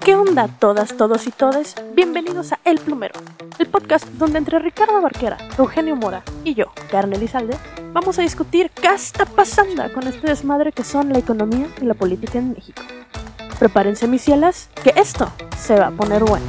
[0.00, 1.74] ¿Qué onda todas, todos y todes?
[1.94, 3.14] Bienvenidos a El Plumero,
[3.58, 7.56] el podcast donde entre Ricardo Barquera, Eugenio Mora y yo, Carne Elizalde,
[7.92, 11.94] vamos a discutir qué está pasando con este desmadre que son la economía y la
[11.94, 12.82] política en México.
[13.58, 16.46] Prepárense mis cielas, que esto se va a poner bueno.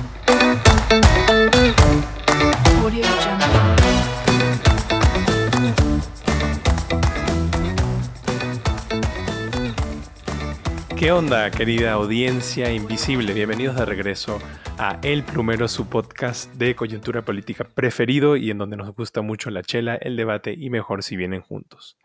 [11.00, 13.32] ¿Qué onda, querida audiencia invisible?
[13.34, 14.38] Bienvenidos de regreso
[14.78, 19.50] a El Plumero, su podcast de coyuntura política preferido y en donde nos gusta mucho
[19.50, 21.98] la chela, el debate y mejor si vienen juntos.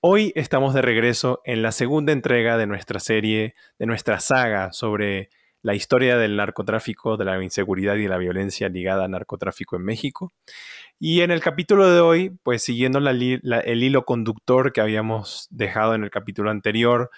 [0.00, 5.28] Hoy estamos de regreso en la segunda entrega de nuestra serie, de nuestra saga sobre
[5.60, 10.32] la historia del narcotráfico, de la inseguridad y la violencia ligada al narcotráfico en México.
[10.98, 16.04] Y en el capítulo de hoy, pues siguiendo el hilo conductor que habíamos dejado en
[16.04, 17.10] el capítulo anterior,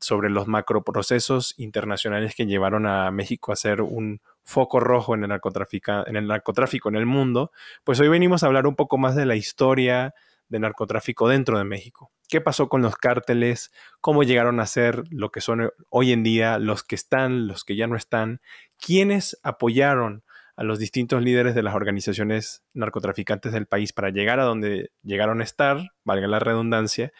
[0.00, 5.30] sobre los macroprocesos internacionales que llevaron a México a ser un foco rojo en el,
[5.30, 7.52] en el narcotráfico en el mundo,
[7.84, 10.14] pues hoy venimos a hablar un poco más de la historia
[10.48, 12.12] del narcotráfico dentro de México.
[12.28, 13.72] ¿Qué pasó con los cárteles?
[14.00, 17.76] ¿Cómo llegaron a ser lo que son hoy en día los que están, los que
[17.76, 18.40] ya no están?
[18.78, 20.22] ¿Quiénes apoyaron
[20.56, 25.40] a los distintos líderes de las organizaciones narcotraficantes del país para llegar a donde llegaron
[25.40, 27.12] a estar, valga la redundancia?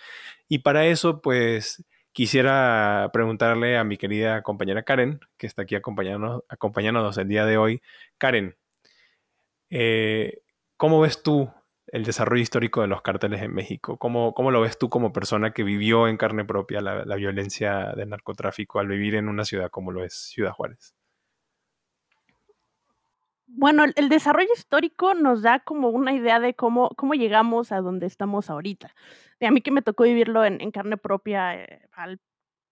[0.48, 6.42] Y para eso, pues Quisiera preguntarle a mi querida compañera Karen, que está aquí acompañándonos,
[6.48, 7.82] acompañándonos el día de hoy.
[8.18, 8.56] Karen,
[9.70, 10.42] eh,
[10.76, 11.50] ¿cómo ves tú
[11.86, 13.96] el desarrollo histórico de los cárteles en México?
[13.98, 17.92] ¿Cómo, cómo lo ves tú como persona que vivió en carne propia la, la violencia
[17.96, 20.94] del narcotráfico al vivir en una ciudad como lo es Ciudad Juárez?
[23.54, 28.06] Bueno, el, desarrollo histórico nos da como una idea de cómo, cómo llegamos a donde
[28.06, 28.94] estamos ahorita.
[29.40, 32.18] a mí que me tocó vivirlo en, carne propia eh, al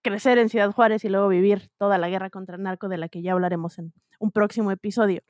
[0.03, 3.11] crecer en Ciudad Juárez y luego vivir toda la guerra contra el narco de la
[3.11, 5.23] que ya hablaremos en un próximo episodio.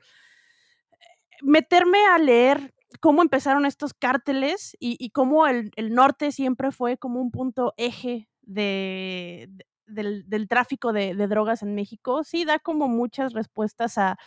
[1.41, 7.29] Meterme a leer cómo empezaron estos cárteles y, cómo el, norte siempre fue como un
[7.29, 9.49] punto eje de,
[9.85, 14.17] del, tráfico de, de drogas en México, sí da como muchas respuestas a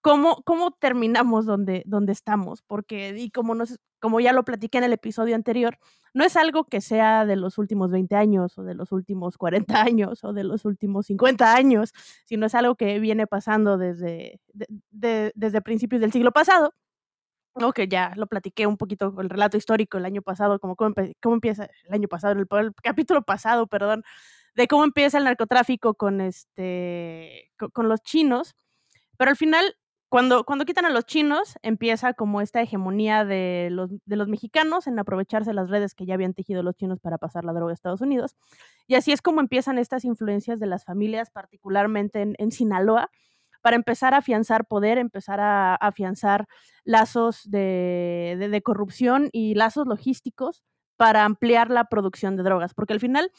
[0.00, 4.84] cómo, cómo terminamos donde, donde estamos, porque, y como, nos, como ya lo platiqué en
[4.84, 5.78] el episodio anterior,
[6.14, 9.80] no es algo que sea de los últimos 20 años o de los últimos 40
[9.82, 11.92] años o de los últimos 50 años,
[12.26, 14.40] sino es algo que viene pasando desde,
[14.90, 16.74] desde principios del siglo pasado.
[17.54, 17.72] ¿no?
[17.72, 20.94] que ya lo platiqué un poquito con el relato histórico el año pasado, como cómo,
[21.34, 24.04] empieza el año pasado, el, el, capítulo pasado, perdón,
[24.54, 28.54] de cómo empieza el narcotráfico con, este, con los chinos,
[29.16, 29.74] pero al final
[30.08, 34.86] cuando, cuando quitan a los chinos, empieza como esta hegemonía de los, de los mexicanos
[34.86, 37.74] en aprovecharse las redes que ya habían tejido los chinos para pasar la droga a
[37.74, 38.34] Estados Unidos.
[38.86, 43.10] Y así es como empiezan estas influencias de las familias, particularmente en, Sinaloa,
[43.60, 46.46] para empezar a afianzar poder, empezar a, afianzar
[46.84, 50.62] lazos de, de corrupción y lazos logísticos
[50.96, 53.30] para ampliar la producción de drogas, porque al final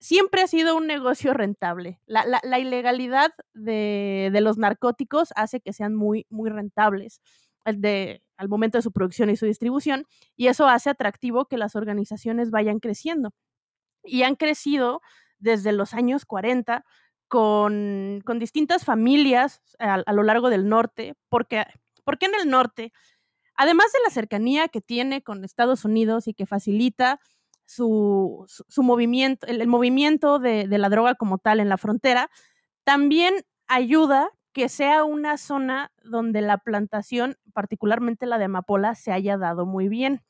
[0.00, 2.00] siempre ha sido un negocio rentable.
[2.06, 7.20] La, ilegalidad de, los narcóticos hace que sean muy, muy rentables
[7.64, 10.06] de, al momento de su producción y su distribución,
[10.36, 13.30] y eso hace atractivo que las organizaciones vayan creciendo.
[14.04, 15.02] Y han crecido
[15.38, 16.84] desde los años 40
[17.26, 21.64] con, distintas familias a, lo largo del norte, porque,
[22.04, 22.92] porque en el norte,
[23.54, 27.20] además de la cercanía que tiene con Estados Unidos y que facilita
[27.68, 32.30] su, su, movimiento, el, movimiento de, la droga como tal en la frontera,
[32.82, 39.36] también ayuda que sea una zona donde la plantación, particularmente la de amapola, se haya
[39.36, 40.22] dado muy bien.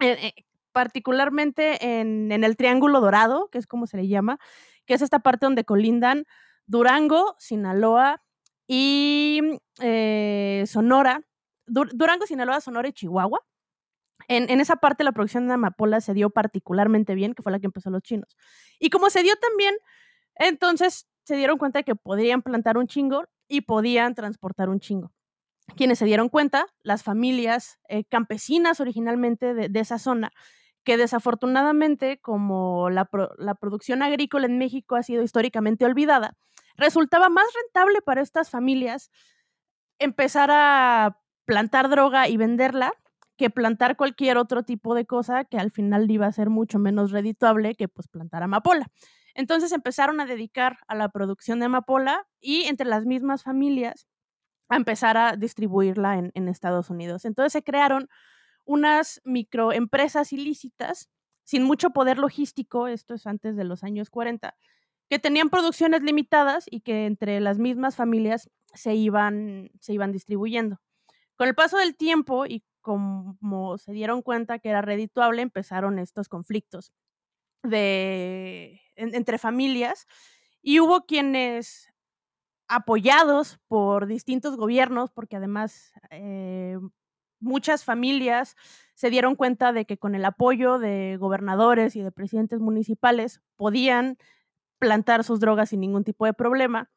[0.00, 4.38] Eh, eh, particularmente en, en, el Triángulo Dorado, que es como se le llama,
[4.86, 6.24] que es esta parte donde colindan
[6.66, 8.22] Durango, Sinaloa
[8.66, 9.42] y
[9.82, 11.20] eh, Sonora.
[11.66, 13.40] Durango, Sinaloa, Sonora y Chihuahua
[14.26, 17.66] en, esa parte la producción de amapola se dio particularmente bien, que fue la que
[17.66, 18.36] empezó los chinos.
[18.78, 19.76] Y como se dio también,
[20.34, 25.12] entonces se dieron cuenta de que podrían plantar un chingo y podían transportar un chingo.
[25.76, 30.32] Quienes se dieron cuenta, las familias eh, campesinas originalmente de, esa zona,
[30.82, 33.04] que desafortunadamente, como la
[33.60, 36.36] producción agrícola en México ha sido históricamente olvidada,
[36.76, 39.10] resultaba más rentable para estas familias
[39.98, 42.94] empezar a plantar droga y venderla
[43.38, 47.12] que plantar cualquier otro tipo de cosa que al final iba a ser mucho menos
[47.12, 48.90] redituable que pues plantar amapola.
[49.34, 54.08] Entonces empezaron a dedicar a la producción de amapola y entre las mismas familias
[54.68, 57.24] a empezar a distribuirla en, Estados Unidos.
[57.24, 58.08] Entonces se crearon
[58.64, 61.08] unas microempresas ilícitas
[61.44, 64.54] sin mucho poder logístico, esto es antes de los años 40,
[65.08, 70.80] que tenían producciones limitadas y que entre las mismas familias se iban, se iban distribuyendo.
[71.36, 76.30] Con el paso del tiempo y como se dieron cuenta que era redituable, empezaron estos
[76.30, 76.94] conflictos
[77.62, 80.06] de, entre familias
[80.62, 81.92] y hubo quienes
[82.66, 86.78] apoyados por distintos gobiernos, porque además eh,
[87.40, 88.56] muchas familias
[88.94, 94.16] se dieron cuenta de que con el apoyo de gobernadores y de presidentes municipales podían
[94.78, 96.90] plantar sus drogas sin ningún tipo de problema.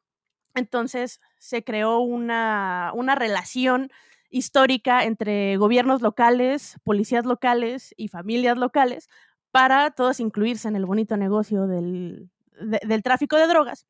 [0.54, 3.90] Entonces se creó una, una relación
[4.32, 9.08] histórica entre gobiernos locales, policías locales y familias locales
[9.52, 13.86] para todos incluirse en el bonito negocio del, del tráfico de drogas.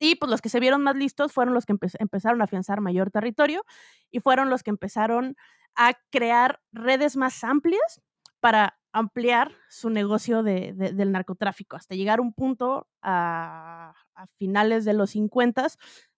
[0.00, 3.10] Y pues los que se vieron más listos fueron los que empezaron a afianzar mayor
[3.10, 3.62] territorio
[4.10, 5.36] y fueron los que empezaron
[5.76, 8.00] a crear redes más amplias
[8.40, 14.84] para ampliar su negocio de, del narcotráfico, hasta llegar a un punto a, a finales
[14.84, 15.68] de los 50,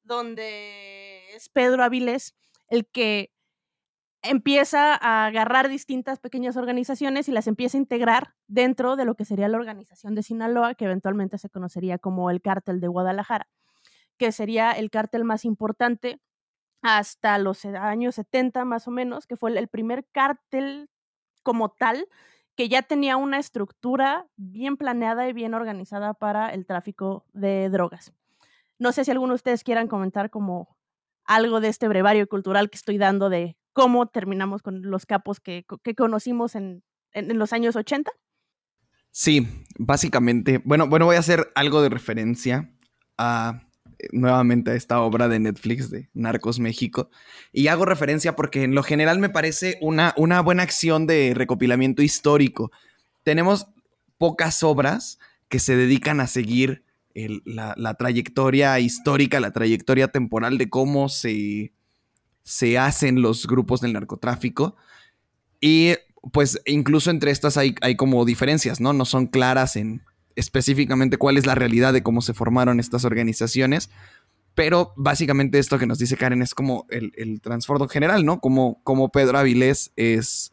[0.02, 2.34] donde es Pedro Avilés
[2.74, 3.30] el que
[4.22, 9.24] empieza a agarrar distintas pequeñas organizaciones y las empieza a integrar dentro de lo que
[9.24, 13.48] sería la organización de Sinaloa, que eventualmente se conocería como el cártel de Guadalajara,
[14.16, 16.20] que sería el cártel más importante
[16.82, 20.88] hasta los años 70 más o menos, que fue el primer cártel
[21.42, 22.08] como tal
[22.56, 28.12] que ya tenía una estructura bien planeada y bien organizada para el tráfico de drogas.
[28.78, 30.76] No sé si alguno de ustedes quieran comentar como
[31.24, 35.64] algo de este brevario cultural que estoy dando de cómo terminamos con los capos que,
[35.96, 36.82] conocimos en,
[37.12, 38.10] los años 80.
[39.10, 39.46] Sí,
[39.78, 42.72] básicamente, bueno, bueno, voy a hacer algo de referencia
[43.16, 43.62] a
[43.98, 47.10] eh, nuevamente a esta obra de Netflix de Narcos México.
[47.52, 52.02] Y hago referencia porque en lo general me parece una, una buena acción de recopilamiento
[52.02, 52.72] histórico.
[53.22, 53.68] Tenemos
[54.18, 55.18] pocas obras
[55.48, 56.84] que se dedican a seguir
[57.44, 61.72] la, la, trayectoria histórica, la trayectoria temporal de cómo se,
[62.42, 64.76] se hacen los grupos del narcotráfico.
[65.60, 65.94] Y
[66.32, 68.92] pues incluso entre estas hay, hay como diferencias, ¿no?
[68.92, 70.02] No son claras en
[70.36, 73.90] específicamente cuál es la realidad de cómo se formaron estas organizaciones.
[74.54, 78.40] Pero básicamente esto que nos dice Karen es como el, el en general, ¿no?
[78.40, 80.52] Como, como Pedro Avilés es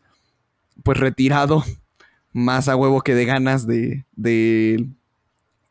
[0.84, 1.64] pues retirado
[2.34, 4.88] más a huevo que de ganas de, de,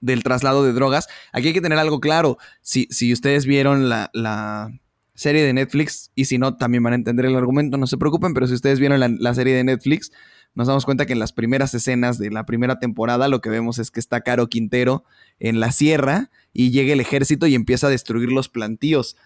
[0.00, 1.08] del traslado de drogas.
[1.32, 2.38] Aquí hay que tener algo claro.
[2.62, 4.72] Si, si ustedes vieron la, la,
[5.14, 8.32] serie de Netflix, y si no, también van a entender el argumento, no se preocupen,
[8.32, 10.10] pero si ustedes vieron la, la serie de Netflix,
[10.54, 13.78] nos damos cuenta que en las primeras escenas de la primera temporada lo que vemos
[13.78, 15.04] es que está Caro Quintero
[15.38, 19.16] en la sierra y llega el ejército y empieza a destruir los plantíos.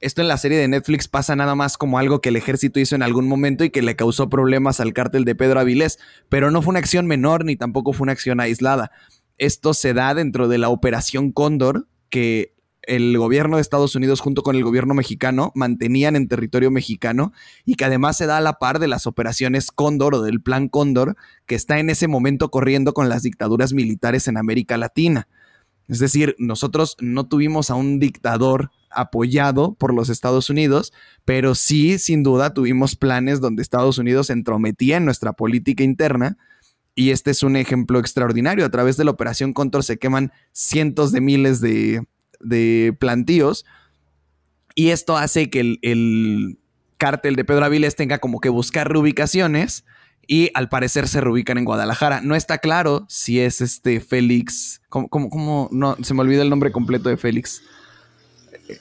[0.00, 2.96] Esto en la serie de Netflix pasa nada más como algo que el ejército hizo
[2.96, 6.60] en algún momento y que le causó problemas al cártel de Pedro Avilés, pero no
[6.60, 8.90] fue una acción menor ni tampoco fue una acción aislada.
[9.42, 14.44] Esto se da dentro de la Operación Cóndor, que el gobierno de Estados Unidos junto
[14.44, 17.32] con el gobierno mexicano mantenían en territorio mexicano
[17.64, 20.68] y que además se da a la par de las operaciones Cóndor o del Plan
[20.68, 25.26] Cóndor que está en ese momento corriendo con las dictaduras militares en América Latina.
[25.88, 30.92] Es decir, nosotros no tuvimos a un dictador apoyado por los Estados Unidos,
[31.24, 36.38] pero sí, sin duda, tuvimos planes donde Estados Unidos entrometía en nuestra política interna.
[36.94, 38.64] Y este es un ejemplo extraordinario.
[38.64, 42.04] A través de la Operación Cóndor se queman cientos de miles de,
[42.40, 43.64] de plantíos.
[44.74, 46.58] Y esto hace que el,
[46.98, 49.84] cártel de Pedro Avilés tenga como que buscar reubicaciones
[50.28, 52.20] y al parecer se reubican en Guadalajara.
[52.20, 54.80] No está claro si es este Félix.
[54.88, 57.60] ¿Cómo, cómo, No, se me olvida el nombre completo de Félix.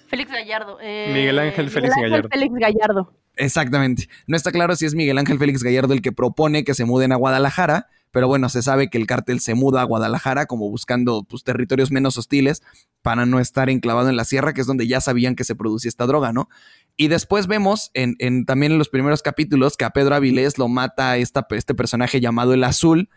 [0.07, 0.77] Félix Gallardo.
[0.81, 2.29] Eh, Miguel Ángel Félix Gallardo.
[2.29, 3.13] Félix Gallardo.
[3.38, 4.07] Exactamente.
[4.27, 7.12] No está claro si es Miguel Ángel Félix Gallardo el que propone que se muden
[7.12, 11.24] a Guadalajara pero bueno, se sabe que el cártel se muda a Guadalajara como buscando
[11.24, 12.62] pues, territorios menos hostiles
[13.01, 15.89] para no estar enclavado en la sierra, que es donde ya sabían que se producía
[15.89, 16.50] esta droga, ¿no?
[16.98, 21.18] Y después vemos en, también en los primeros capítulos que a Pedro Avilés lo mata
[21.18, 23.10] este personaje llamado el Azul,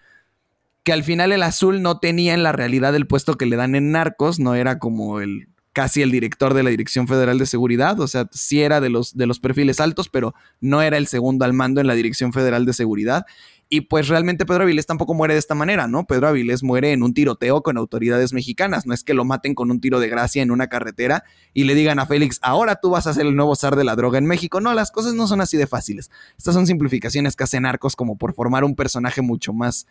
[0.84, 3.74] que al final el Azul no tenía en la realidad el puesto que le dan
[3.74, 8.00] en Narcos, no era como el casi el director de la Dirección Federal de Seguridad,
[8.00, 11.44] o sea, sí era de los, de los perfiles altos, pero no era el segundo
[11.44, 13.26] al mando en la Dirección Federal de Seguridad.
[13.68, 16.06] Y pues realmente Pedro Avilés tampoco muere de esta manera, ¿no?
[16.06, 18.86] Pedro Avilés muere en un tiroteo con autoridades mexicanas.
[18.86, 21.74] No es que lo maten con un tiro de gracia en una carretera y le
[21.74, 24.26] digan a Félix, ahora tú vas a ser el nuevo zar de la droga en
[24.26, 24.60] México.
[24.60, 26.10] No, las cosas no son así de fáciles.
[26.38, 29.86] Estas son simplificaciones que hacen arcos como por formar un personaje mucho más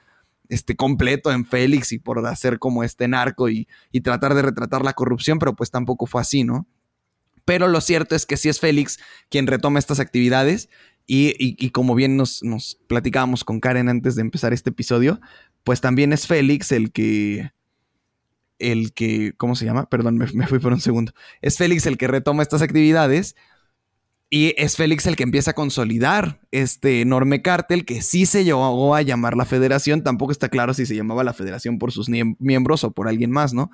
[0.49, 4.83] este, completo en Félix y por hacer como este narco y, y tratar de retratar
[4.83, 6.67] la corrupción, pero pues tampoco fue así, ¿no?
[7.45, 10.69] Pero lo cierto es que sí es Félix quien retoma estas actividades
[11.05, 15.19] y, como bien nos, nos, platicábamos con Karen antes de empezar este episodio,
[15.65, 17.51] pues también es Félix el que,
[18.57, 19.89] el que, ¿cómo se llama?
[19.89, 21.13] Perdón, me, me fui por un segundo.
[21.41, 23.35] Es Félix el que retoma estas actividades
[24.33, 28.95] y es Félix el que empieza a consolidar este enorme cártel que sí se llegó
[28.95, 30.01] a llamar la federación.
[30.01, 33.53] Tampoco está claro si se llamaba la federación por sus miembros o por alguien más,
[33.53, 33.69] ¿no?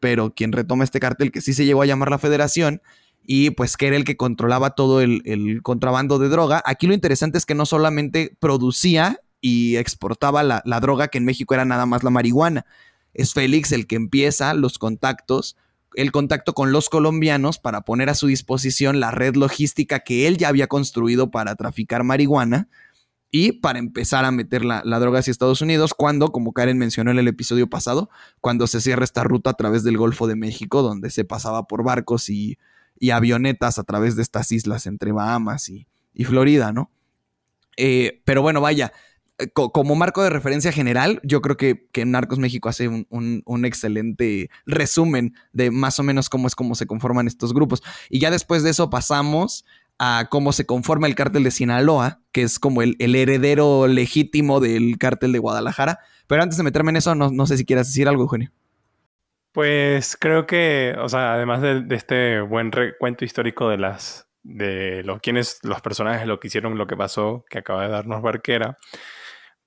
[0.00, 2.82] Pero quien retoma este cártel que sí se llegó a llamar la federación
[3.24, 6.60] y pues que era el que controlaba todo el, contrabando de droga.
[6.66, 11.24] Aquí lo interesante es que no solamente producía y exportaba la, la droga, que en
[11.24, 12.66] México era nada más la marihuana.
[13.14, 15.56] Es Félix el que empieza los contactos
[15.94, 20.36] el contacto con los colombianos para poner a su disposición la red logística que él
[20.36, 22.68] ya había construido para traficar marihuana
[23.32, 27.18] y para empezar a meter la, droga hacia Estados Unidos cuando, como Karen mencionó en
[27.18, 31.10] el episodio pasado, cuando se cierra esta ruta a través del Golfo de México, donde
[31.10, 32.58] se pasaba por barcos y,
[33.12, 35.86] avionetas a través de estas islas entre Bahamas y,
[36.24, 36.90] Florida, ¿no?
[37.76, 38.92] Eh, pero bueno, vaya,
[39.52, 45.34] como marco de referencia general, yo creo que, que Narcos México hace un, excelente resumen
[45.52, 47.82] de más o menos cómo es cómo se conforman estos grupos.
[48.08, 49.64] Y ya después de eso pasamos
[49.98, 54.96] a cómo se conforma el cártel de Sinaloa, que es como el, heredero legítimo del
[54.98, 55.98] cártel de Guadalajara.
[56.26, 58.50] Pero antes de meterme en eso, no, sé si quieras decir algo, Eugenio.
[59.52, 65.20] Pues creo que, o sea, además de, este buen recuento histórico de las de los
[65.62, 68.78] los personajes lo que hicieron, lo que pasó, que acaba de darnos Barquera,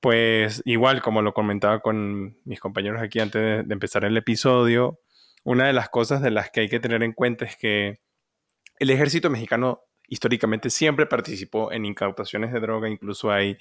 [0.03, 4.99] pues igual, como lo comentaba con mis compañeros aquí antes de, empezar el episodio,
[5.45, 8.01] una de las cosas de las que hay que tener en cuenta es que
[8.79, 13.57] el ejército mexicano históricamente siempre participó en incautaciones de droga, incluso ahí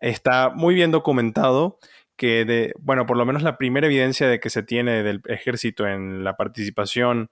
[0.00, 1.78] está muy bien documentado
[2.16, 5.86] que de, bueno, por lo menos la primera evidencia de que se tiene del ejército
[5.86, 7.30] en la participación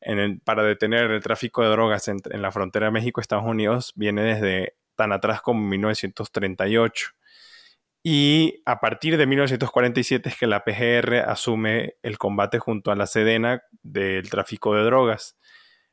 [0.00, 5.10] en para detener el tráfico de drogas en, la frontera México-Estados Unidos viene desde tan
[5.10, 7.10] atrás como 1938.
[8.02, 13.06] Y a partir de 1947 es que la PGR asume el combate junto a la
[13.06, 15.38] Sedena del tráfico de drogas.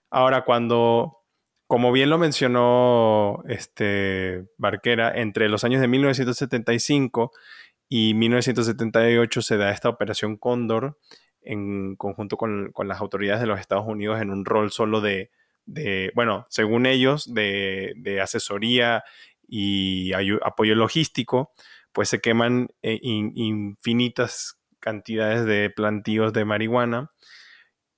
[0.09, 1.19] Ahora, cuando,
[1.67, 7.31] como bien lo mencionó este Barquera, entre los años de 1975
[7.87, 10.97] y 1978 se da esta operación Cóndor
[11.41, 15.29] en conjunto con, las autoridades de los Estados Unidos en un rol solo de,
[16.15, 19.03] bueno, según ellos, de, de asesoría
[19.47, 20.11] y
[20.43, 21.51] apoyo logístico
[21.99, 27.11] pues se queman eh, infinitas cantidades de plantíos de marihuana,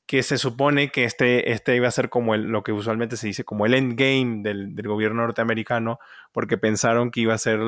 [0.07, 3.43] que se supone que este, este iba a ser como lo que usualmente se dice
[3.43, 5.99] como el endgame del, gobierno norteamericano,
[6.31, 7.59] porque pensaron que iba a ser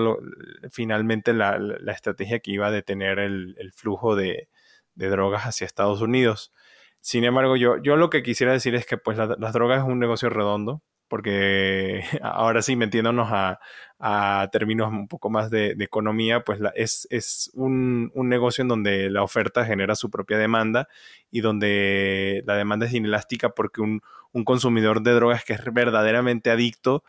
[0.71, 1.59] finalmente la,
[1.89, 4.49] estrategia que iba a detener el, flujo de,
[4.95, 6.51] drogas hacia Estados Unidos.
[6.99, 9.99] Sin embargo, yo, yo lo que quisiera decir es que pues las drogas es un
[9.99, 10.81] negocio redondo,
[11.13, 13.59] porque ahora sí metiéndonos a,
[14.05, 19.23] a términos un poco más de, economía, pues es, es un, negocio en donde la
[19.23, 20.89] oferta genera su propia demanda
[21.31, 24.01] y donde la demanda es inelástica porque un,
[24.43, 27.05] consumidor de drogas que es verdaderamente adicto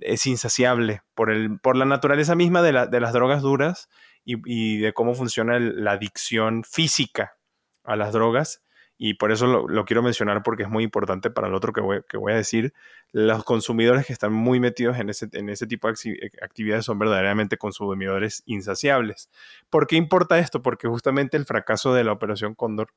[0.00, 3.90] es insaciable por, el, por la naturaleza misma de, las drogas duras
[4.24, 7.36] y, de cómo funciona la adicción física
[7.84, 8.62] a las drogas
[9.02, 12.32] y por eso lo, quiero mencionar porque es muy importante para el otro que voy,
[12.34, 12.74] a decir.
[13.12, 16.98] Los consumidores que están muy metidos en ese, en ese tipo de eh, actividades son
[16.98, 19.30] verdaderamente consumidores insaciables.
[19.70, 20.60] ¿Por qué importa esto?
[20.60, 22.92] Porque justamente el fracaso de la Operación Cóndor,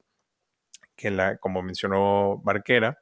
[0.98, 2.98] que la, como mencionó Barquera,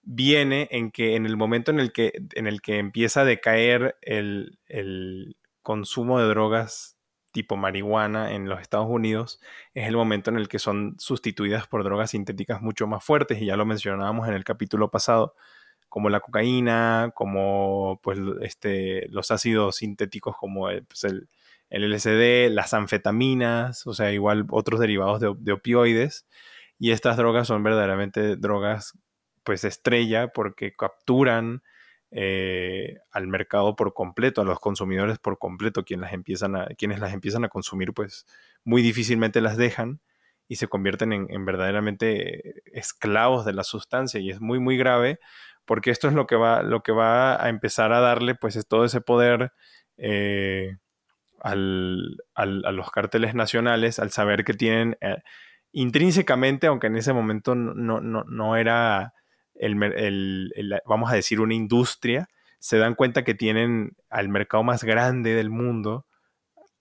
[0.00, 3.98] viene en que en el momento en el que, en el que empieza a decaer
[4.00, 6.96] el consumo de drogas
[7.32, 9.40] tipo marihuana en los Estados Unidos
[9.74, 13.46] es el momento en el que son sustituidas por drogas sintéticas mucho más fuertes y
[13.46, 15.34] ya lo mencionábamos en el capítulo pasado
[15.90, 21.28] como la cocaína, como pues este, los ácidos sintéticos como el, pues, el,
[21.70, 26.26] LSD, las anfetaminas, o sea, igual otros derivados de, de opioides.
[26.78, 28.98] Y estas drogas son verdaderamente drogas
[29.44, 31.62] pues estrella porque capturan
[32.12, 36.98] eh, al mercado por completo, a los consumidores por completo, quienes las empiezan a, quienes
[36.98, 38.26] las empiezan a consumir, pues
[38.64, 40.00] muy difícilmente las dejan
[40.48, 44.18] y se convierten en, verdaderamente esclavos de la sustancia.
[44.20, 45.20] Y es muy muy grave
[45.64, 48.66] porque esto es lo que va, lo que va a empezar a darle pues es
[48.66, 49.52] todo ese poder
[49.96, 50.78] eh,
[51.40, 55.18] al, a los cárteles nacionales al saber que tienen eh,
[55.72, 59.14] intrínsecamente, aunque en ese momento no, no, no era
[59.60, 65.34] el, vamos a decir, una industria, se dan cuenta que tienen al mercado más grande
[65.34, 66.06] del mundo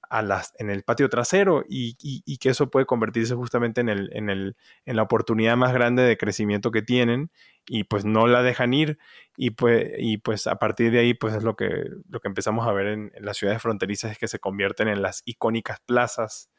[0.10, 1.96] a las, en el patio trasero y,
[2.38, 4.56] que eso puede convertirse justamente en, el, en, el,
[4.86, 7.30] en, la oportunidad más grande de crecimiento que tienen
[7.68, 8.98] y pues no la dejan ir.
[9.38, 11.70] Y pues, y pues a partir de ahí pues es lo que,
[12.10, 15.04] lo que empezamos a ver en, en las ciudades fronterizas es que se convierten en
[15.04, 16.50] las icónicas plazas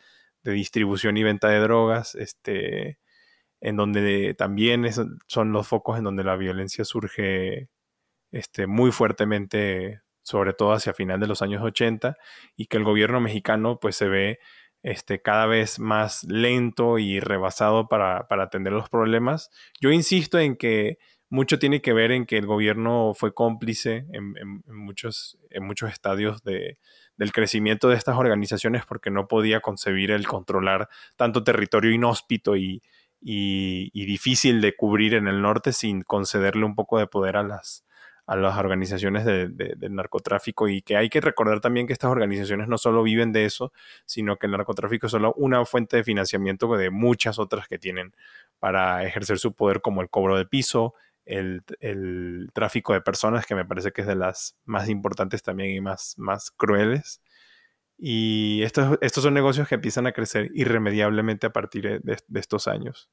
[0.45, 3.00] de distribución y venta de drogas, este,
[3.61, 4.87] en donde también
[5.26, 7.69] son los focos en donde la violencia surge
[8.33, 12.17] este, muy fuertemente, sobre todo hacia final de los años 80,
[12.57, 14.38] y que el gobierno mexicano pues se ve
[14.83, 19.50] este, cada vez más lento y rebasado para, atender los problemas.
[19.81, 20.99] Yo insisto en que
[21.29, 26.43] mucho tiene que ver en que el gobierno fue cómplice en, muchos, en muchos estadios
[26.43, 26.79] de,
[27.17, 32.83] del crecimiento de estas organizaciones porque no podía concebir el controlar tanto territorio inhóspito y,
[33.21, 37.85] y, difícil de cubrir en el norte sin concederle un poco de poder a las,
[38.27, 42.69] a las organizaciones de, del narcotráfico y que hay que recordar también que estas organizaciones
[42.69, 43.73] no solo viven de eso,
[44.07, 48.15] sino que el narcotráfico es solo una fuente de financiamiento de muchas otras que tienen
[48.59, 50.95] para ejercer su poder como el cobro de piso,
[51.27, 55.71] el, el tráfico de personas, que me parece que es de las más importantes también
[55.71, 57.21] y más, más crueles.
[58.02, 63.11] Y estos, estos son negocios que empiezan a crecer irremediablemente a partir de, estos años.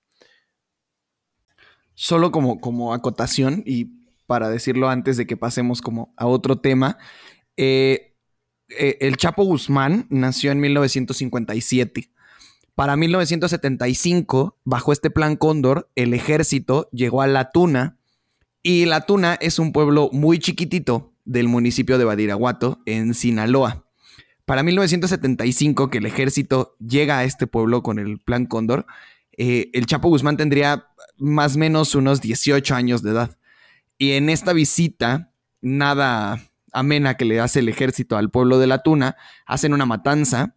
[1.94, 3.91] Solo como, como acotación y
[4.27, 6.98] para decirlo antes de que pasemos como a otro tema,
[7.58, 8.15] eh,
[8.70, 12.10] eh, el Chapo Guzmán nació en 1957.
[12.74, 17.98] Para 1975, bajo este plan Cóndor, el ejército llegó a La Tuna
[18.63, 23.87] y La Tuna es un pueblo muy chiquitito del municipio de Badiraguato, en Sinaloa.
[24.48, 28.86] Para 1975, que el ejército llega a este pueblo con el Plan Cóndor,
[29.36, 30.88] eh, el Chapo Guzmán tendría
[31.18, 33.38] más o menos unos 18 años de edad.
[33.98, 36.39] Y en esta visita, nada
[36.72, 40.56] amena que le hace el ejército al pueblo de la Tuna, hacen una matanza,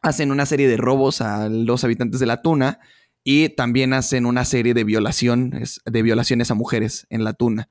[0.00, 2.80] hacen una serie de robos a los habitantes de la Tuna
[3.22, 7.68] y también hacen una serie de violaciones, de violaciones a mujeres en la Tuna.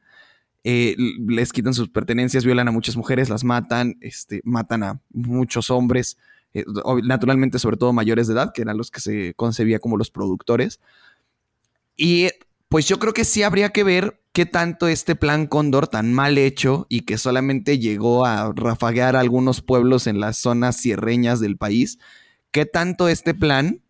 [0.63, 0.95] Eh,
[1.27, 6.17] les quitan sus pertenencias, violan a muchas mujeres, las matan, este, matan a muchos hombres,
[6.53, 6.65] eh,
[7.03, 10.79] naturalmente sobre todo mayores de edad, que eran los que se concebía como los productores.
[11.97, 12.29] Y
[12.69, 16.37] pues yo creo que sí habría que ver qué tanto este plan Cóndor tan mal
[16.37, 21.57] hecho y que solamente llegó a rafaguear a algunos pueblos en las zonas sierreñas del
[21.57, 22.00] país,
[22.51, 23.81] qué tanto este plan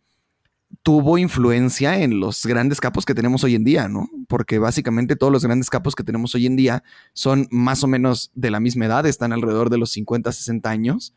[0.84, 4.10] tuvo influencia en los grandes capos que tenemos hoy en día, ¿no?
[4.28, 8.32] Porque básicamente todos los grandes capos que tenemos hoy en día son más o menos
[8.34, 11.14] de la misma edad, están alrededor de los 50, 60 años.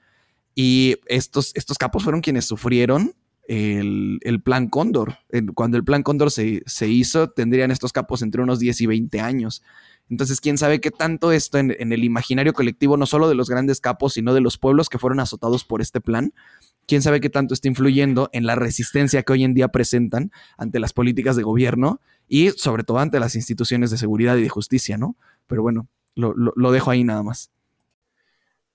[0.54, 3.14] Y estos, estos capos fueron quienes sufrieron
[3.48, 5.18] el, plan Cóndor.
[5.54, 9.20] Cuando el plan Cóndor se, se, hizo, tendrían estos capos entre unos 10 y 20
[9.20, 9.62] años.
[10.10, 13.48] Entonces, quién sabe qué tanto esto en, en el imaginario colectivo, no solo de los
[13.48, 16.34] grandes capos, sino de los pueblos que fueron azotados por este plan,
[16.86, 20.80] quién sabe qué tanto está influyendo en la resistencia que hoy en día presentan ante
[20.80, 24.96] las políticas de gobierno y sobre todo ante las instituciones de seguridad y de justicia,
[24.96, 25.16] ¿no?
[25.46, 27.50] Pero bueno, lo, dejo ahí nada más.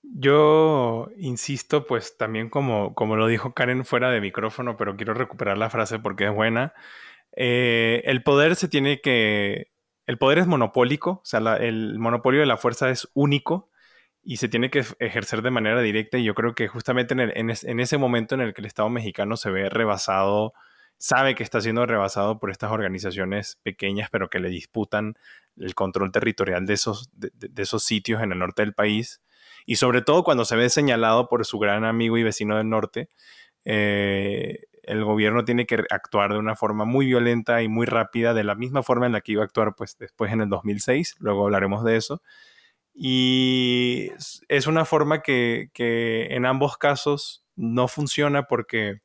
[0.01, 5.57] Yo insisto, pues también como, como lo dijo Karen fuera de micrófono, pero quiero recuperar
[5.57, 6.73] la frase porque es buena.
[7.35, 9.71] Eh, el poder se tiene que...
[10.07, 13.68] El poder es monopólico, o sea, el monopolio de la fuerza es único
[14.29, 17.97] y se tiene que ejercer de manera directa y yo creo que justamente en, ese
[17.97, 20.53] momento en el que el Estado mexicano se ve rebasado,
[20.99, 25.15] sabe que está siendo rebasado por estas organizaciones pequeñas pero que le disputan
[25.57, 29.19] el control territorial de esos, de, esos sitios en el norte del país
[29.65, 33.09] y sobre todo cuando se ve señalado por su gran amigo y vecino del norte,
[33.65, 38.43] eh, el gobierno tiene que actuar de una forma muy violenta y muy rápida, de
[38.43, 41.45] la misma forma en la que iba a actuar pues, después en el 2006, luego
[41.45, 42.21] hablaremos de eso,
[43.01, 44.11] y
[44.49, 48.99] es una forma que, en ambos casos no funciona porque,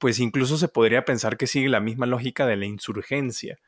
[0.00, 3.60] pues incluso se podría pensar que sigue la misma lógica de la insurgencia.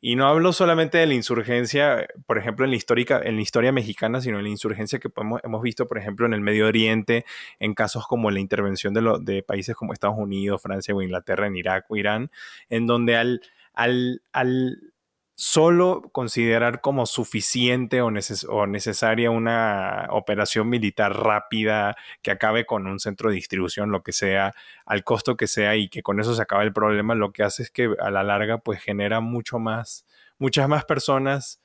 [0.00, 3.72] Y no hablo solamente de la insurgencia, por ejemplo, en la, histórica, en la historia
[3.72, 5.10] mexicana, sino en la insurgencia que
[5.42, 7.24] hemos visto, por ejemplo, en el Medio Oriente,
[7.58, 11.56] en casos como la intervención de, de países como Estados Unidos, Francia o Inglaterra en
[11.56, 12.30] Irak o Irán,
[12.68, 13.42] en donde al,
[13.74, 14.92] al
[15.40, 23.28] solo considerar como suficiente o, necesaria una operación militar rápida que acabe con un centro
[23.30, 24.52] de distribución, lo que sea,
[24.84, 27.62] al costo que sea y que con eso se acabe el problema, lo que hace
[27.62, 30.04] es que a la larga pues genera mucho más,
[30.38, 31.62] muchas más personas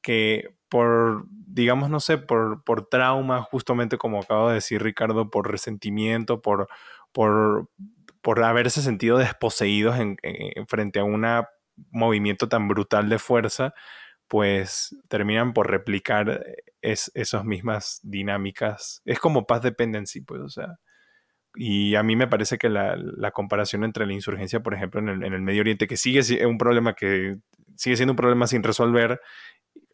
[0.00, 5.48] que por, digamos, no sé, por, por trauma, justamente como acabo de decir Ricardo, por
[5.48, 6.66] resentimiento, por,
[7.12, 7.68] por,
[8.20, 10.16] por haberse sentido desposeídos en,
[10.66, 11.50] frente a una
[11.90, 13.74] movimiento tan brutal de fuerza,
[14.28, 16.44] pues terminan por replicar
[16.80, 19.02] es, esas mismas dinámicas.
[19.04, 20.78] Es como paz dependency, pues, o sea.
[21.54, 22.96] Y a mí me parece que la,
[23.32, 27.36] comparación entre la insurgencia, por ejemplo, en el, Medio Oriente, que sigue un problema que
[27.76, 29.20] sigue siendo un problema sin resolver,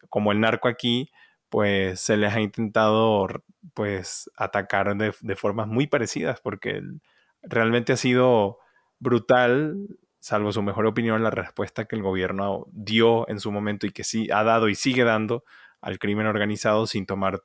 [0.09, 1.09] como el narco aquí,
[1.49, 3.27] pues se les ha intentado
[3.73, 6.81] pues atacar de, de formas muy parecidas, porque
[7.41, 8.59] realmente ha sido
[8.99, 9.75] brutal
[10.19, 14.03] salvo su mejor opinión, la respuesta que el gobierno dio en su momento y que
[14.03, 15.43] sí ha dado y sigue dando
[15.81, 17.41] al crimen organizado sin tomar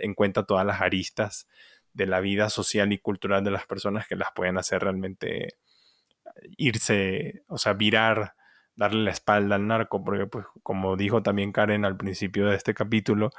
[0.00, 1.46] en cuenta todas las aristas
[1.92, 5.56] de la vida social y cultural de las personas que las pueden hacer realmente
[6.56, 8.34] irse, o sea, virar,
[8.74, 12.74] darle la espalda al narco, porque pues como dijo también Karen al principio de este
[12.74, 13.30] capítulo,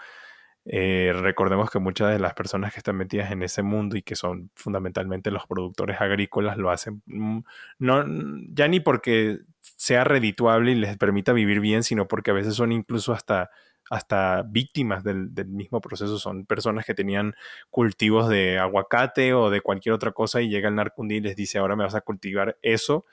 [0.69, 4.15] eh, recordemos que muchas de las personas que están metidas en ese mundo y que
[4.17, 7.39] son fundamentalmente los productores agrícolas lo hacen mm,
[7.80, 8.03] no,
[8.49, 12.73] ya ni porque sea redituable y les permita vivir bien, sino porque a veces son
[12.73, 13.49] incluso hasta,
[13.89, 16.19] hasta víctimas del, mismo proceso.
[16.19, 17.34] Son personas que tenían
[17.69, 21.60] cultivos de aguacate o de cualquier otra cosa y llega el narco y les dice
[21.60, 23.06] ahora me vas a cultivar eso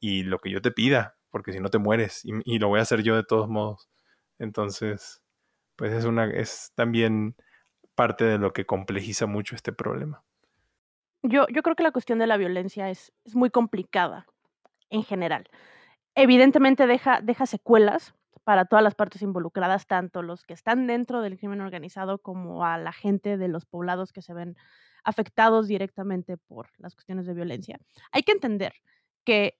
[0.00, 2.82] y lo que yo te pida, porque si no te mueres y lo voy a
[2.82, 3.88] hacer yo de todos modos.
[4.38, 5.22] Entonces
[5.76, 7.36] pues es, una, es también
[7.94, 10.22] parte de lo que complejiza mucho este problema.
[11.22, 14.26] Yo, yo creo que la cuestión de la violencia es, es muy complicada
[14.90, 15.48] en general.
[16.14, 21.36] Evidentemente deja, deja secuelas para todas las partes involucradas, tanto los que están dentro del
[21.36, 24.56] crimen organizado como a la gente de los poblados que se ven
[25.02, 27.78] afectados directamente por las cuestiones de violencia.
[28.12, 28.74] Hay que entender
[29.24, 29.58] que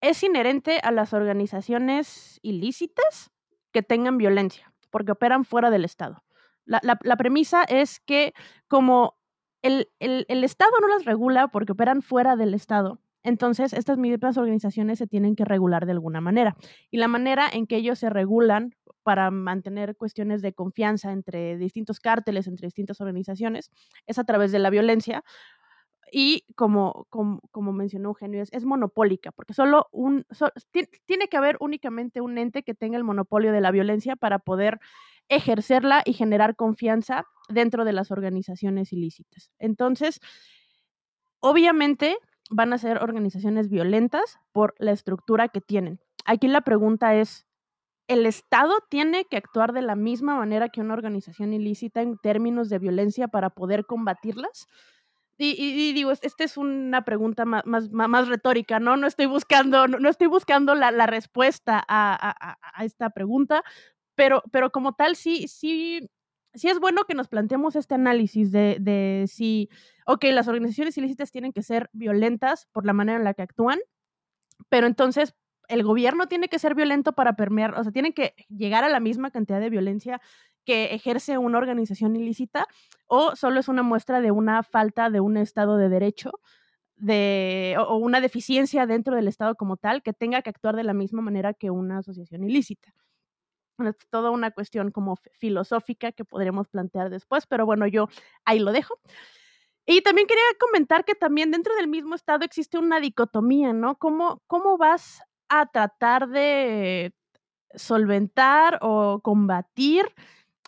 [0.00, 3.30] es inherente a las organizaciones ilícitas
[3.72, 6.22] que tengan violencia porque operan fuera del Estado.
[6.66, 8.32] La, premisa es que
[8.68, 9.16] como
[9.60, 15.08] el, Estado no las regula porque operan fuera del Estado, entonces estas mismas organizaciones se
[15.08, 16.54] tienen que regular de alguna manera.
[16.92, 21.98] Y la manera en que ellos se regulan para mantener cuestiones de confianza entre distintos
[21.98, 23.72] cárteles, entre distintas organizaciones,
[24.06, 25.24] es a través de la violencia,
[26.16, 30.24] y como, como, mencionó Eugenio, es, monopólica, porque solo un,
[31.06, 34.78] tiene que haber únicamente un ente que tenga el monopolio de la violencia para poder
[35.28, 39.50] ejercerla y generar confianza dentro de las organizaciones ilícitas.
[39.58, 40.20] Entonces,
[41.40, 42.16] obviamente
[42.48, 45.98] van a ser organizaciones violentas por la estructura que tienen.
[46.24, 47.44] Aquí la pregunta es,
[48.06, 52.68] ¿el Estado tiene que actuar de la misma manera que una organización ilícita en términos
[52.68, 54.68] de violencia para poder combatirlas?
[55.36, 58.96] Y, digo, esta es una pregunta más, más, retórica, ¿no?
[58.96, 63.64] No estoy buscando, no, estoy buscando la, respuesta a, esta pregunta,
[64.14, 66.08] pero, pero como tal, sí, sí,
[66.54, 69.68] sí es bueno que nos planteemos este análisis de, de si,
[70.06, 73.80] ok, las organizaciones ilícitas tienen que ser violentas por la manera en la que actúan,
[74.68, 75.34] pero entonces,
[75.68, 79.00] el gobierno tiene que ser violento para permear, o sea, tiene que llegar a la
[79.00, 80.20] misma cantidad de violencia
[80.64, 82.66] que ejerce una organización ilícita
[83.06, 86.32] o solo es una muestra de una falta de un Estado de derecho
[86.96, 90.94] de, o una deficiencia dentro del Estado como tal que tenga que actuar de la
[90.94, 92.92] misma manera que una asociación ilícita.
[93.78, 98.08] Es toda una cuestión como filosófica que podríamos plantear después, pero bueno, yo
[98.44, 99.00] ahí lo dejo.
[99.86, 103.96] Y también quería comentar que también dentro del mismo Estado existe una dicotomía, ¿no?
[103.96, 107.12] ¿Cómo, cómo vas a tratar de
[107.74, 110.06] solventar o combatir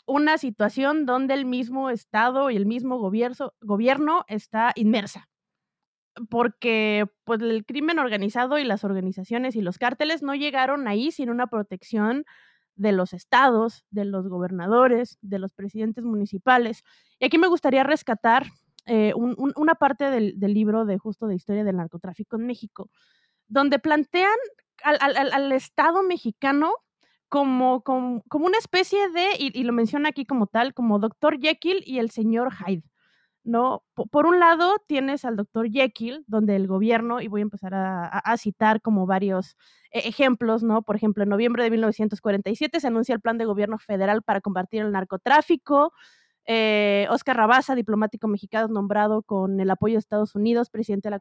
[0.07, 5.29] una situación donde el mismo Estado y el mismo gobierno, gobierno está inmersa.
[6.31, 11.29] Porque pues, el crimen organizado y las organizaciones y los cárteles no llegaron ahí sin
[11.29, 12.25] una protección
[12.75, 16.83] de los estados, de los gobernadores, de los presidentes municipales.
[17.19, 18.47] Y aquí me gustaría rescatar
[18.87, 22.91] eh, una parte del, libro de justo de historia del narcotráfico en México,
[23.49, 24.37] donde plantean
[24.85, 26.73] al Estado mexicano
[27.29, 31.39] como, como, una especie de, y, lo menciona aquí como tal, como Dr.
[31.41, 32.85] Jekyll y el señor Hyde.
[33.45, 33.85] ¿no?
[33.95, 35.71] Por, un lado tienes al Dr.
[35.71, 39.57] Jekyll, donde el gobierno, y voy a empezar a, citar como varios
[39.93, 40.83] e, ejemplos, ¿no?
[40.83, 44.83] Por ejemplo, en noviembre de 1947 se anuncia el plan de gobierno federal para combatir
[44.83, 45.93] el narcotráfico.
[46.45, 51.21] Eh, Oscar Rabasa, diplomático mexicano nombrado con el apoyo de Estados Unidos, presidente de la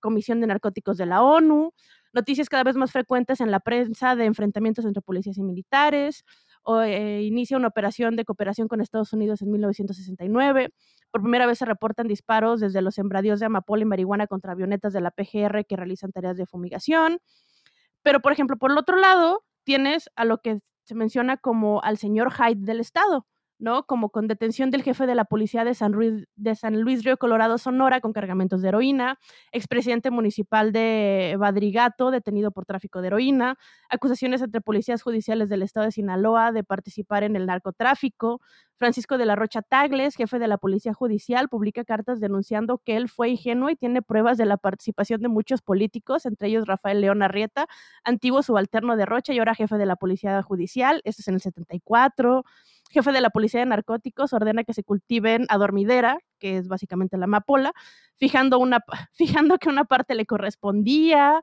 [0.00, 1.72] Comisión de Narcóticos de la ONU
[2.12, 6.24] noticias cada vez más frecuentes en la prensa de enfrentamientos entre policías y militares,
[6.62, 10.72] o, eh, inicia una operación de cooperación con Estados Unidos en 1969.
[11.10, 14.92] Por primera vez se reportan disparos desde los sembradíos de amapola y marihuana contra avionetas
[14.92, 17.20] de la PGR que realizan tareas de fumigación.
[18.02, 21.98] Pero, por ejemplo, por el otro lado, tienes a lo que se menciona como al
[21.98, 23.26] señor Hyde del Estado,
[23.60, 23.84] ¿no?
[23.84, 27.16] Como con detención del jefe de la policía de San, Luis, de San Luis Río
[27.18, 29.18] Colorado, Sonora, con cargamentos de heroína,
[29.52, 33.56] expresidente municipal de Badrigato, detenido por tráfico de heroína,
[33.88, 38.40] acusaciones entre policías judiciales del estado de Sinaloa de participar en el narcotráfico,
[38.80, 43.10] Francisco de la Rocha Tagles, jefe de la Policía Judicial, publica cartas denunciando que él
[43.10, 47.22] fue ingenuo y tiene pruebas de la participación de muchos políticos, entre ellos Rafael León
[47.22, 47.66] Arrieta,
[48.04, 51.40] antiguo subalterno de Rocha y ahora jefe de la Policía Judicial, esto es en el
[51.42, 52.44] 74
[52.90, 57.24] jefe de la Policía de Narcóticos ordena que se cultiven adormidera, que es básicamente la
[57.24, 57.72] amapola,
[58.18, 58.80] fijando, una,
[59.12, 61.42] fijando que una parte le correspondía.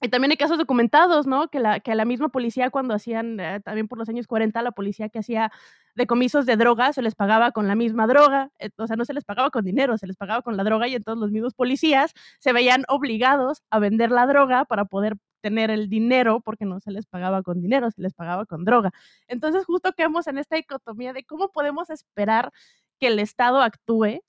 [0.00, 1.48] Y también hay casos documentados, ¿no?
[1.48, 4.72] Que la, que la misma policía cuando hacían, eh, también por los años 40, la
[4.72, 5.52] policía que hacía
[5.94, 9.14] decomisos de droga se les pagaba con la misma droga, eh, o sea, no se
[9.14, 12.12] les pagaba con dinero, se les pagaba con la droga y entonces los mismos policías
[12.40, 16.90] se veían obligados a vender la droga para poder tener el dinero porque no se
[16.90, 18.92] les pagaba con dinero, se les pagaba con droga.
[19.28, 22.52] Entonces justo quedamos en esta dicotomía de cómo podemos esperar
[22.98, 24.22] que el Estado actúe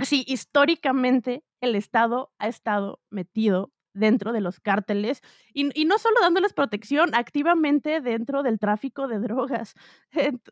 [0.00, 5.22] si históricamente el Estado ha estado metido dentro de los cárteles
[5.52, 9.74] y, no solo dándoles protección activamente dentro del tráfico de drogas.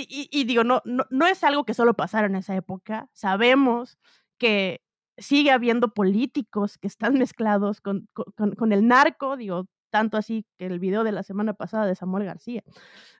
[0.00, 3.08] Y, y digo, no, no, no, es algo que solo pasara en esa época.
[3.12, 3.98] Sabemos
[4.38, 4.80] que
[5.18, 10.78] sigue habiendo políticos que están mezclados con, con, el narco, digo, tanto así que el
[10.78, 12.62] video de la semana pasada de Samuel García,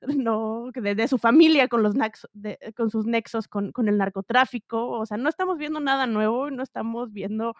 [0.16, 3.98] no, de, de su familia con, los naxos, de, con sus nexos con, con, el
[3.98, 7.54] narcotráfico, o sea, no estamos viendo nada nuevo, no estamos viendo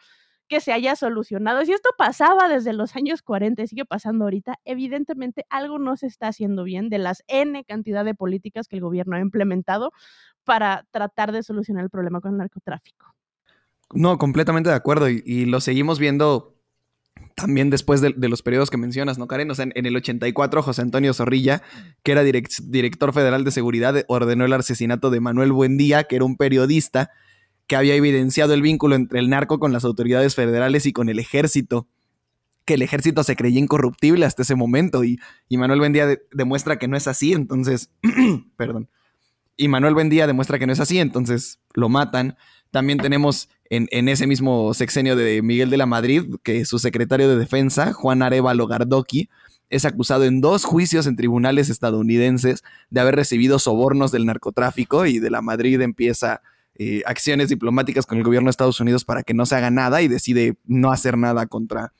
[0.48, 1.64] que se haya solucionado.
[1.64, 6.07] Si esto pasaba desde los años 40 y sigue pasando ahorita, evidentemente algo no se
[6.07, 9.92] está haciendo bien de las N cantidad de políticas que el gobierno ha implementado
[10.44, 13.17] para tratar de solucionar el problema con el narcotráfico.
[13.94, 16.55] No, completamente de acuerdo y, lo seguimos viendo
[17.35, 19.51] también después de, los periodos que mencionas, ¿no, Karen?
[19.51, 21.62] O sea, en, en el 84, José Antonio Zorrilla,
[22.03, 26.24] que era direct, director federal de seguridad, ordenó el asesinato de Manuel Buendía, que era
[26.24, 27.11] un periodista
[27.68, 31.18] que había evidenciado el vínculo entre el narco con las autoridades federales y con el
[31.18, 31.87] ejército,
[32.64, 35.20] que el ejército se creía incorruptible hasta ese momento y,
[35.51, 37.92] Manuel Buendía de, demuestra que no es así, entonces,
[38.57, 38.88] perdón,
[39.57, 42.37] y Manuel Buendía demuestra que no es así, entonces lo matan.
[42.70, 47.37] También tenemos en, ese mismo sexenio de Miguel de la Madrid que su secretario de
[47.37, 49.28] defensa, Juan Arevalo Gardoqui,
[49.70, 55.18] es acusado en dos juicios en tribunales estadounidenses de haber recibido sobornos del narcotráfico y
[55.18, 56.40] de la Madrid empieza
[56.74, 60.00] eh, acciones diplomáticas con el gobierno de Estados Unidos para que no se haga nada
[60.00, 61.92] y decide no hacer nada contra,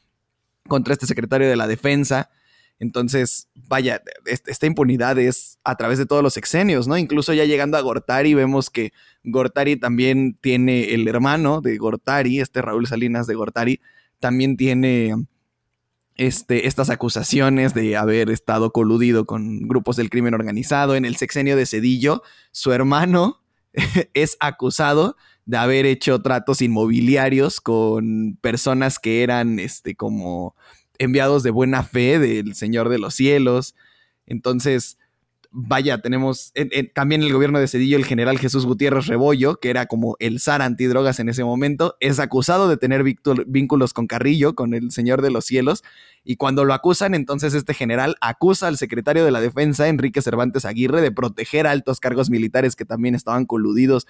[0.67, 2.31] contra este secretario de la defensa.
[2.81, 6.97] Entonces, vaya, esta impunidad es a través de todos los sexenios, ¿no?
[6.97, 8.93] Incluso ya llegando a Gortari, vemos que
[9.25, 13.81] Gortari también tiene el hermano de Gortari, este Raúl Salinas de Gortari,
[14.21, 15.15] también tiene
[16.19, 20.95] este, estas acusaciones de haber estado coludido con grupos del crimen organizado.
[20.95, 23.43] En el sexenio de Cedillo, su hermano
[24.15, 30.55] es acusado de haber hecho tratos inmobiliarios con personas que eran este como
[30.99, 33.75] enviados de buena fe del Señor de los Cielos.
[34.27, 34.99] Entonces,
[35.51, 39.71] vaya, tenemos en, en, también el gobierno de Cedillo, el general Jesús Gutiérrez Rebollo, que
[39.71, 43.03] era como el zar antidrogas en ese momento, es acusado de tener
[43.47, 45.85] vínculos con Carrillo, con el Señor de los Cielos,
[46.25, 50.65] y cuando lo acusan, entonces este general acusa al secretario de la Defensa, Enrique Cervantes
[50.65, 54.07] Aguirre, de proteger altos cargos militares que también estaban coludidos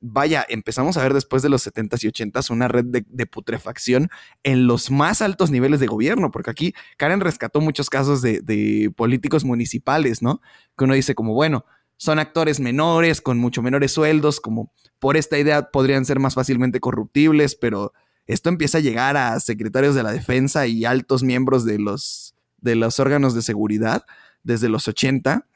[0.00, 4.08] vaya, empezamos a ver después de los 70s y 80s una red de, putrefacción
[4.42, 8.90] en los más altos niveles de gobierno, porque aquí Karen rescató muchos casos de, de,
[8.94, 10.40] políticos municipales, ¿no?
[10.76, 11.64] Que uno dice como, bueno,
[11.96, 16.80] son actores menores, con mucho menores sueldos, como por esta idea podrían ser más fácilmente
[16.80, 17.92] corruptibles, pero
[18.26, 22.76] esto empieza a llegar a secretarios de la defensa y altos miembros de los, de
[22.76, 24.04] los órganos de seguridad
[24.42, 25.46] desde los 80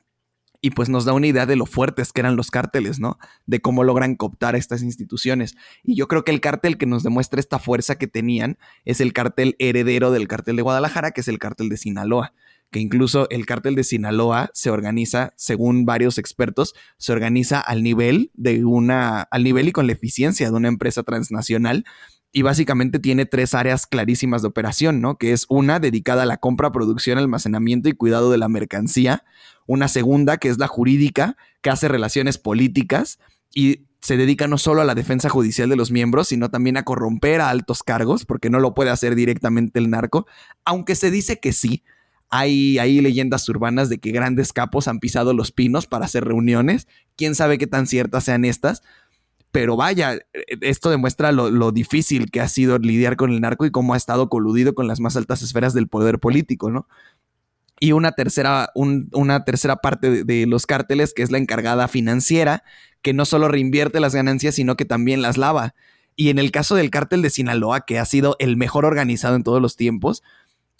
[0.63, 3.19] y pues nos da una idea de lo fuertes que eran los cárteles, ¿no?
[3.47, 5.57] De cómo logran cooptar a estas instituciones.
[5.83, 9.13] Y yo creo que el cártel que nos demuestra esta fuerza que tenían es el
[9.13, 12.33] cártel heredero del cártel de Guadalajara, que es el cártel de Sinaloa
[12.71, 18.31] que incluso el cártel de Sinaloa se organiza, según varios expertos, se organiza al nivel
[18.33, 21.85] de una, al nivel y con la eficiencia de una empresa transnacional
[22.33, 25.19] y básicamente tiene tres áreas clarísimas de operación, ¿no?
[25.19, 29.25] Que es una dedicada a la compra, producción, almacenamiento y cuidado de la mercancía,
[29.67, 33.19] una segunda que es la jurídica, que hace relaciones políticas
[33.55, 36.85] y se dedica no solo a la defensa judicial de los miembros, sino también a
[36.85, 40.27] corromper a altos cargos, porque no lo puede hacer directamente el narco,
[40.65, 41.85] aunque se dice que sí.
[42.35, 46.89] Hay, hay leyendas urbanas de que grandes capos han pisado los pinos para hacer reuniones.
[47.15, 48.83] Quién sabe qué tan ciertas sean estas,
[49.53, 50.19] pero vaya,
[50.63, 53.99] esto demuestra lo, lo, difícil que ha sido lidiar con el narco y cómo ha
[53.99, 56.89] estado coludido con las más altas esferas del poder político, ¿no?
[57.79, 61.87] Y una tercera, un, una tercera parte de, de, los cárteles, que es la encargada
[61.87, 62.65] financiera,
[63.03, 65.75] que no solo reinvierte las ganancias, sino que también las lava.
[66.17, 69.43] Y en el caso del cártel de Sinaloa, que ha sido el mejor organizado en
[69.43, 70.23] todos los tiempos,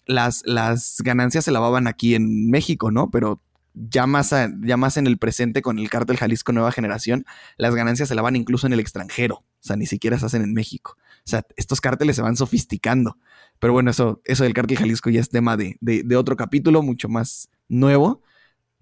[0.07, 3.11] las, las ganancias se lavaban aquí en México, ¿no?
[3.11, 3.41] Pero
[3.75, 7.25] ya más, ya más en el presente con el cártel Jalisco Nueva Generación,
[7.57, 10.55] las ganancias se lavan incluso en el extranjero, o sea, ni siquiera se hacen en
[10.55, 10.97] México.
[10.99, 13.17] O sea, estos cárteles se van sofisticando.
[13.59, 16.83] Pero bueno, eso, eso del cártel Jalisco ya es tema de, de, de otro capítulo,
[16.83, 18.23] mucho más nuevo.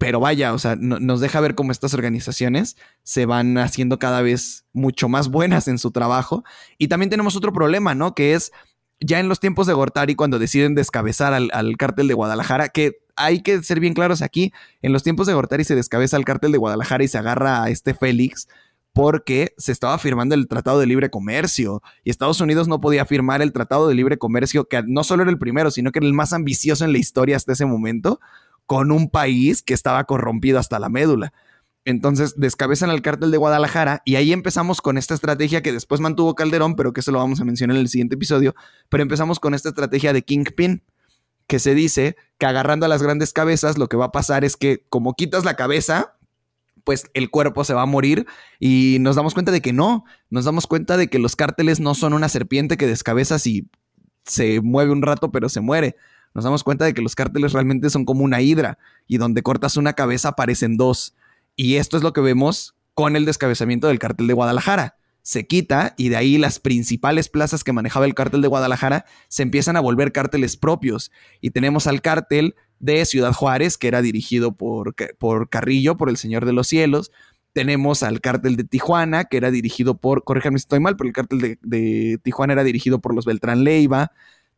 [0.01, 4.23] Pero vaya, o sea, no, nos deja ver cómo estas organizaciones se van haciendo cada
[4.23, 6.43] vez mucho más buenas en su trabajo.
[6.79, 8.15] Y también tenemos otro problema, ¿no?
[8.15, 8.51] Que es
[8.99, 13.41] ya en los tiempos de Gortari, cuando deciden descabezar al, cártel de Guadalajara, que hay
[13.41, 16.57] que ser bien claros aquí, en los tiempos de Gortari se descabeza al cártel de
[16.57, 18.47] Guadalajara y se agarra a este Félix
[18.93, 23.41] porque se estaba firmando el Tratado de Libre Comercio y Estados Unidos no podía firmar
[23.41, 26.13] el Tratado de Libre Comercio, que no solo era el primero, sino que era el
[26.13, 28.19] más ambicioso en la historia hasta ese momento,
[28.65, 31.33] con un país que estaba corrompido hasta la médula.
[31.83, 36.35] Entonces descabezan al cártel de Guadalajara y ahí empezamos con esta estrategia que después mantuvo
[36.35, 38.53] Calderón, pero que eso lo vamos a mencionar en el siguiente episodio.
[38.89, 40.83] Pero empezamos con esta estrategia de Kingpin,
[41.51, 44.55] que se dice que agarrando a las grandes cabezas lo que va a pasar es
[44.55, 46.15] que como quitas la cabeza,
[46.85, 48.25] pues el cuerpo se va a morir
[48.57, 51.93] y nos damos cuenta de que no, nos damos cuenta de que los cárteles no
[51.93, 53.67] son una serpiente que descabezas y
[54.23, 55.97] se mueve un rato pero se muere.
[56.33, 59.75] Nos damos cuenta de que los cárteles realmente son como una hidra y donde cortas
[59.75, 61.15] una cabeza aparecen dos.
[61.57, 64.95] Y esto es lo que vemos con el descabezamiento del cártel de Guadalajara.
[65.23, 69.43] Se quita y de ahí las principales plazas que manejaba el cártel de Guadalajara se
[69.43, 71.11] empiezan a volver cárteles propios.
[71.41, 76.17] Y tenemos al cártel de Ciudad Juárez, que era dirigido por, por Carrillo, por el
[76.17, 77.11] Señor de los Cielos.
[77.53, 81.13] Tenemos al cártel de Tijuana, que era dirigido por, corríjame si estoy mal, pero el
[81.13, 84.11] cártel de, Tijuana era dirigido por los Beltrán Leiva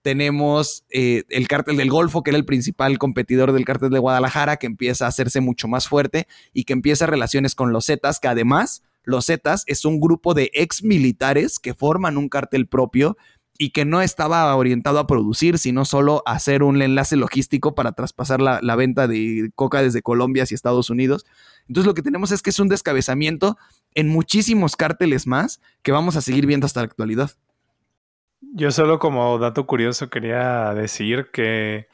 [0.04, 4.58] tenemos eh, el cártel del Golfo, que era el principal competidor del cártel de Guadalajara,
[4.58, 8.28] que empieza a hacerse mucho más fuerte y que empieza relaciones con los Zetas, que
[8.28, 13.18] además los Zetas es un grupo de ex militares que forman un cártel propio
[13.58, 17.92] y que no estaba orientado a producir, sino solo a hacer un enlace logístico para
[17.92, 21.26] traspasar la, la venta de coca desde Colombia hacia Estados Unidos.
[21.68, 23.58] Entonces lo que tenemos es que es un descabezamiento
[23.94, 27.32] en muchísimos cárteles más que vamos a seguir viendo hasta la actualidad.
[28.56, 31.88] Yo solo como dato curioso quería decir que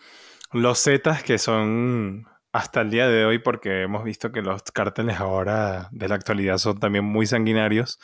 [0.52, 5.20] los Zetas, que son hasta el día de hoy, porque hemos visto que los cárteles
[5.20, 8.00] ahora de la actualidad son también muy sanguinarios,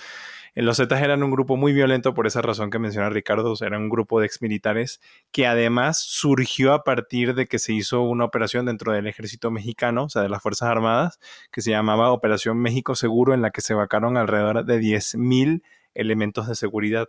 [0.56, 3.84] eh, los Zetas eran un grupo muy violento por esa razón que menciona Ricardo, eran
[3.84, 8.66] un grupo de exmilitares que además surgió a partir de que se hizo una operación
[8.66, 11.20] dentro del ejército mexicano, o sea, de las Fuerzas Armadas,
[11.52, 15.62] que se llamaba Operación México Seguro, en la que se vacaron alrededor de 10.000
[15.94, 17.08] elementos de seguridad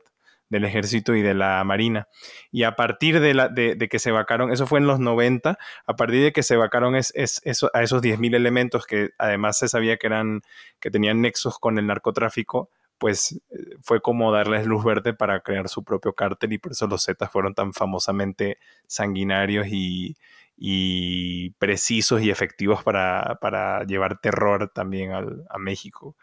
[0.48, 2.08] del ejército y de la marina.
[2.50, 5.96] Y a partir de, la, de, que se vacaron, eso fue en los 90, a
[5.96, 7.40] partir de que se vacaron es, es,
[7.72, 10.42] a esos 10.000 elementos que además se sabía que, eran,
[10.80, 15.68] que tenían nexos con el narcotráfico, pues eh, fue como darles luz verde para crear
[15.68, 20.16] su propio cártel y por eso los Zetas fueron tan famosamente sanguinarios y,
[20.56, 26.16] y precisos y efectivos para, para llevar terror también al, a México.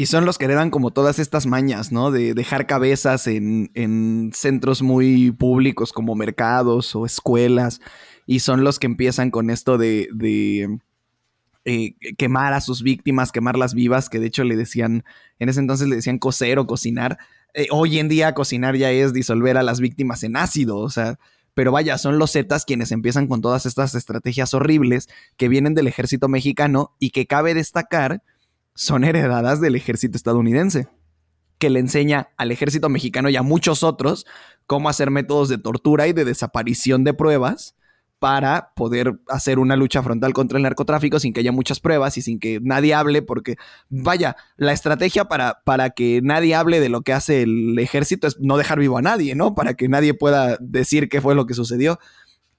[0.00, 2.12] Y son los que heredan como todas estas mañas, ¿no?
[2.12, 7.80] De dejar cabezas en, centros muy públicos como mercados o escuelas.
[8.24, 10.78] Y son los que empiezan con esto de,
[11.64, 15.04] eh, quemar a sus víctimas, quemarlas vivas, que de hecho le decían,
[15.40, 17.18] en ese entonces le decían coser o cocinar.
[17.52, 21.18] Eh, hoy en día cocinar ya es disolver a las víctimas en ácido, o sea,
[21.54, 25.88] pero vaya, son los Zetas quienes empiezan con todas estas estrategias horribles que vienen del
[25.88, 28.22] ejército mexicano y que cabe destacar
[28.78, 30.86] son heredadas del ejército estadounidense,
[31.58, 34.24] que le enseña al ejército mexicano y a muchos otros
[34.66, 37.74] cómo hacer métodos de tortura y de desaparición de pruebas
[38.20, 42.22] para poder hacer una lucha frontal contra el narcotráfico sin que haya muchas pruebas y
[42.22, 43.56] sin que nadie hable, porque
[43.88, 48.38] vaya, la estrategia para, para que nadie hable de lo que hace el ejército es
[48.38, 49.56] no dejar vivo a nadie, ¿no?
[49.56, 51.98] Para que nadie pueda decir qué fue lo que sucedió.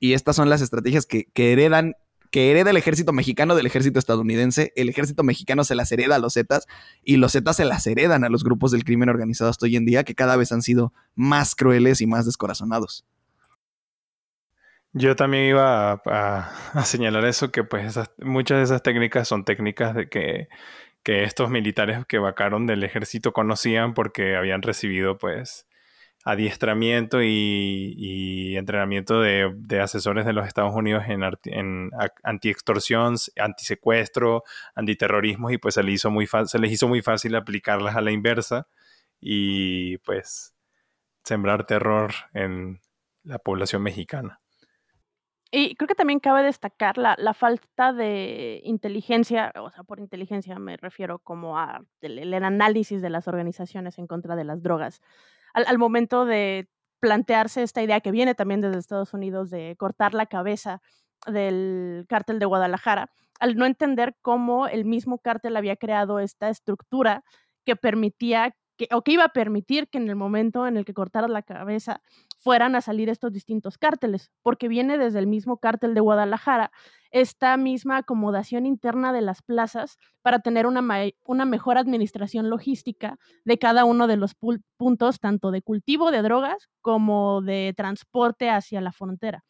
[0.01, 1.95] Y estas son las estrategias que, que heredan
[2.31, 4.71] que hereda el ejército mexicano del ejército estadounidense.
[4.75, 6.67] El ejército mexicano se las hereda a los Zetas
[7.03, 9.85] y los Zetas se las heredan a los grupos del crimen organizado hasta hoy en
[9.85, 13.05] día, que cada vez han sido más crueles y más descorazonados.
[14.93, 20.09] Yo también iba a, señalar eso, que pues muchas de esas técnicas son técnicas de
[20.09, 20.49] que,
[21.03, 25.67] que estos militares que vacaron del ejército conocían porque habían recibido pues
[26.25, 31.91] adiestramiento y, entrenamiento de, asesores de los Estados Unidos en, en
[32.23, 34.43] anti-extorsión, antisecuestro,
[34.75, 38.67] antiterrorismo y pues se, hizo muy se les hizo muy fácil aplicarlas a la inversa
[39.21, 40.53] y pues
[41.23, 42.81] sembrar terror en
[43.23, 44.41] la población mexicana.
[45.51, 50.59] Y creo que también cabe destacar la, la, falta de inteligencia, o sea, por inteligencia
[50.59, 55.01] me refiero como a el análisis de las organizaciones en contra de las drogas
[55.53, 56.69] al, momento de
[56.99, 60.81] plantearse esta idea que viene también desde Estados Unidos de cortar la cabeza
[61.27, 67.23] del cártel de Guadalajara, al no entender cómo el mismo cártel había creado esta estructura
[67.65, 70.93] que permitía que, o que iba a permitir que en el momento en el que
[70.93, 72.01] cortaras la cabeza
[72.39, 76.71] fueran a salir estos distintos cárteles, porque viene desde el mismo cártel de Guadalajara
[77.11, 80.81] esta misma acomodación interna de las plazas para tener una,
[81.25, 84.33] una mejor administración logística de cada uno de los
[84.77, 89.43] puntos, tanto de cultivo de drogas como de transporte hacia la frontera.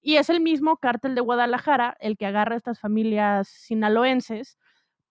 [0.00, 4.56] Y es el mismo cártel de Guadalajara el que agarra a estas familias sinaloenses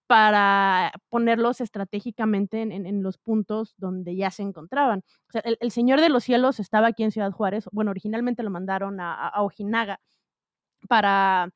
[0.07, 5.03] para ponerlos estratégicamente en, los puntos donde ya se encontraban.
[5.43, 7.65] el, Señor de los Cielos estaba aquí en Ciudad Juárez.
[7.73, 9.99] Bueno, originalmente lo mandaron a, Ojinaga
[10.87, 11.49] para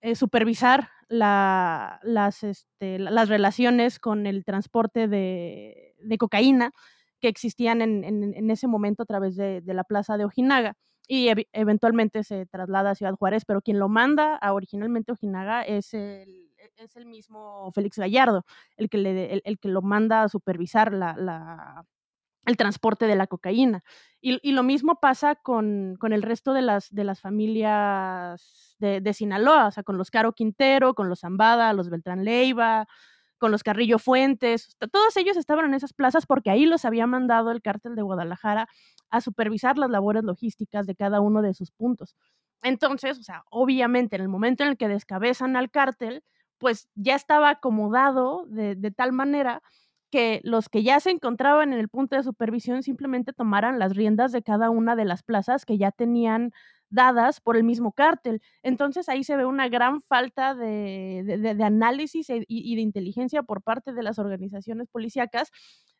[0.00, 6.72] eh, supervisar las, este, las relaciones con el transporte de, cocaína
[7.20, 10.74] que existían en, ese momento a través de, la plaza de Ojinaga
[11.06, 15.92] y eventualmente se traslada a Ciudad Juárez, pero quien lo manda a originalmente Ojinaga es
[15.92, 18.44] el es el mismo Félix Gallardo,
[18.76, 21.84] el que, le, el, que lo manda a supervisar la,
[22.46, 23.82] el transporte de la cocaína.
[24.20, 29.70] Y, lo mismo pasa con, el resto de las, de las familias de, Sinaloa, o
[29.70, 32.86] sea, con los Caro Quintero, con los Zambada, los Beltrán Leiva,
[33.38, 34.76] con los Carrillo Fuentes.
[34.92, 38.68] Todos ellos estaban en esas plazas porque ahí los había mandado el cártel de Guadalajara
[39.10, 42.14] a supervisar las labores logísticas de cada uno de sus puntos.
[42.62, 46.22] Entonces, o sea, obviamente en el momento en el que descabezan al cártel,
[46.60, 49.62] pues ya estaba acomodado de, tal manera
[50.10, 54.30] que los que ya se encontraban en el punto de supervisión simplemente tomaran las riendas
[54.30, 56.52] de cada una de las plazas que ya tenían
[56.90, 58.42] dadas por el mismo cártel.
[58.62, 63.92] Entonces ahí se ve una gran falta de, análisis e, y, de inteligencia por parte
[63.92, 65.50] de las organizaciones policíacas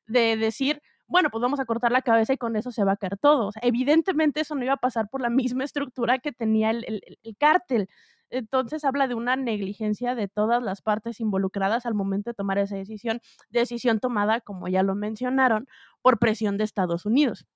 [0.07, 2.97] de decir, bueno, pues vamos a cortar la cabeza y con eso se va a
[2.97, 3.51] caer todo.
[3.63, 7.89] evidentemente eso no iba a pasar por la misma estructura que tenía el, el cártel.
[8.31, 12.77] Entonces habla de una negligencia de todas las partes involucradas al momento de tomar esa
[12.77, 13.21] decisión,
[13.51, 15.67] decisión tomada, como ya lo mencionaron,
[16.03, 17.47] por presión de Estados Unidos.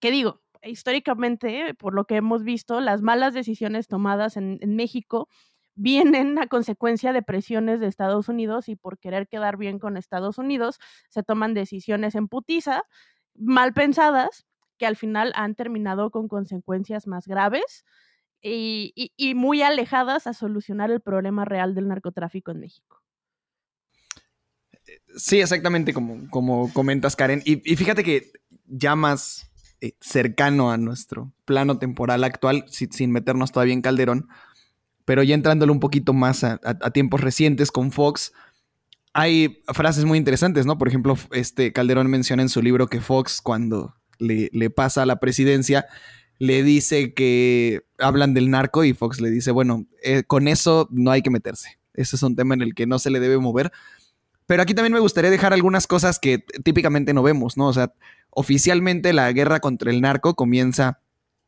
[0.00, 0.42] ¿Qué digo?
[0.62, 5.28] Históricamente, por lo que hemos visto, las malas decisiones tomadas en, México
[5.74, 10.38] vienen a consecuencia de presiones de Estados Unidos y por querer quedar bien con Estados
[10.38, 10.78] Unidos,
[11.10, 12.82] se toman decisiones en putiza,
[13.34, 14.46] mal pensadas,
[14.78, 17.84] que al final han terminado con consecuencias más graves
[18.42, 23.02] y, muy alejadas a solucionar el problema real del narcotráfico en México.
[25.16, 27.42] Sí, exactamente como, como comentas, Karen.
[27.44, 28.32] Y, fíjate que
[28.66, 34.28] ya más eh, cercano a nuestro plano temporal actual, sin meternos todavía en Calderón,
[35.04, 36.58] pero ya entrándole un poquito más a,
[36.92, 38.32] tiempos recientes con Fox,
[39.14, 40.78] hay frases muy interesantes, ¿no?
[40.78, 45.06] Por ejemplo, este Calderón menciona en su libro que Fox, cuando le, le pasa a
[45.06, 45.86] la presidencia,
[46.38, 51.10] le dice que hablan del narco y Fox le dice, bueno, eh, con eso no
[51.10, 51.78] hay que meterse.
[51.94, 53.72] Ese es un tema en el que no se le debe mover.
[54.46, 57.66] Pero aquí también me gustaría dejar algunas cosas que típicamente no vemos, ¿no?
[57.66, 57.92] O sea,
[58.30, 61.00] oficialmente la guerra contra el narco comienza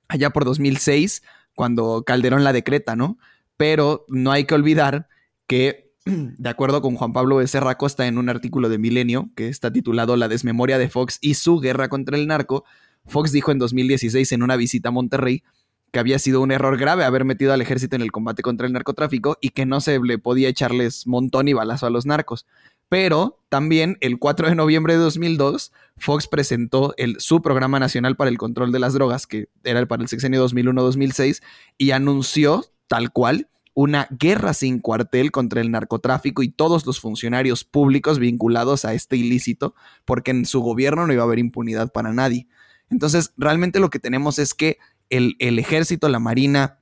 [0.08, 1.22] allá por 2006,
[1.54, 3.16] cuando Calderón la decreta, ¿no?
[3.56, 5.08] Pero no hay que olvidar
[5.46, 9.72] que, de acuerdo con Juan Pablo Becerra Costa en un artículo de Milenio, que está
[9.72, 12.64] titulado La desmemoria de Fox y su guerra contra el narco,
[13.06, 15.42] Fox dijo en 2016 en una visita a Monterrey
[15.90, 18.72] que había sido un error grave haber metido al ejército en el combate contra el
[18.72, 22.46] narcotráfico y que no se le podía echarles montón y balazo a los narcos.
[22.88, 28.30] Pero también el 4 de noviembre de 2002, Fox presentó el, su programa nacional para
[28.30, 31.40] el control de las drogas, que era para el sexenio 2001-2006,
[31.78, 37.62] y anunció tal cual una guerra sin cuartel contra el narcotráfico y todos los funcionarios
[37.62, 39.74] públicos vinculados a este ilícito,
[40.04, 42.48] porque en su gobierno no iba a haber impunidad para nadie.
[42.90, 44.78] Entonces, realmente lo que tenemos es que
[45.08, 46.78] el, ejército, la marina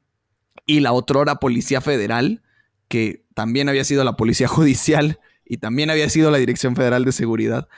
[0.67, 2.43] y la otrora Policía Federal,
[2.89, 7.13] que también había sido la Policía Judicial y también había sido la Dirección Federal de
[7.13, 7.69] Seguridad,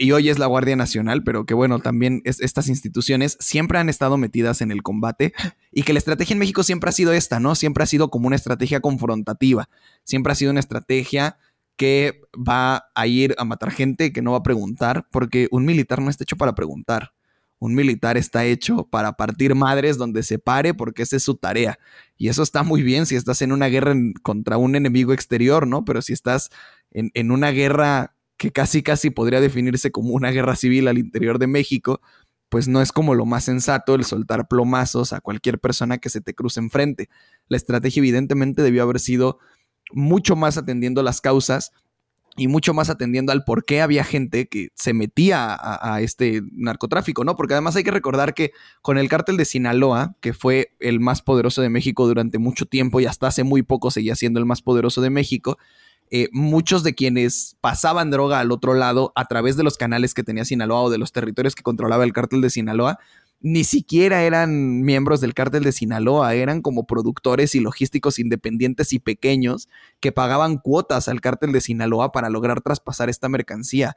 [0.00, 4.16] y hoy es la Guardia Nacional, pero que bueno, también estas instituciones siempre han estado
[4.16, 5.32] metidas en el combate
[5.72, 7.56] y que la estrategia en México siempre ha sido esta, ¿no?
[7.56, 9.68] Siempre ha sido como una estrategia confrontativa,
[10.04, 11.36] siempre ha sido una estrategia
[11.76, 16.00] que va a ir a matar gente, que no va a preguntar, porque un militar
[16.00, 17.12] no está hecho para preguntar
[17.58, 21.78] un militar está hecho para partir madres donde se pare porque esa es su tarea.
[22.16, 25.84] Y eso está muy bien si estás en una guerra contra un enemigo exterior, ¿no?
[25.84, 26.50] Pero si estás
[26.90, 31.38] en, en, una guerra que casi casi podría definirse como una guerra civil al interior
[31.38, 32.00] de México,
[32.48, 36.20] pues no es como lo más sensato el soltar plomazos a cualquier persona que se
[36.20, 37.08] te cruce enfrente.
[37.48, 39.38] La estrategia evidentemente debió haber sido
[39.92, 41.72] mucho más atendiendo las causas
[42.38, 47.24] y mucho más atendiendo al por qué había gente que se metía a, este narcotráfico,
[47.24, 47.36] ¿no?
[47.36, 51.20] Porque además hay que recordar que con el cártel de Sinaloa, que fue el más
[51.20, 54.62] poderoso de México durante mucho tiempo y hasta hace muy poco seguía siendo el más
[54.62, 55.58] poderoso de México,
[56.10, 60.22] eh, muchos de quienes pasaban droga al otro lado a través de los canales que
[60.22, 62.98] tenía Sinaloa o de los territorios que controlaba el cártel de Sinaloa,
[63.40, 68.98] ni siquiera eran miembros del cártel de Sinaloa, eran como productores y logísticos independientes y
[68.98, 69.68] pequeños
[70.00, 73.96] que pagaban cuotas al cártel de Sinaloa para lograr traspasar esta mercancía.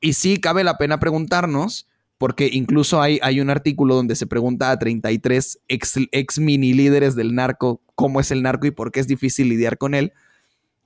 [0.00, 4.70] Y sí, cabe la pena preguntarnos, porque incluso hay, hay un artículo donde se pregunta
[4.70, 9.00] a 33 ex, ex mini líderes del narco cómo es el narco y por qué
[9.00, 10.12] es difícil lidiar con él.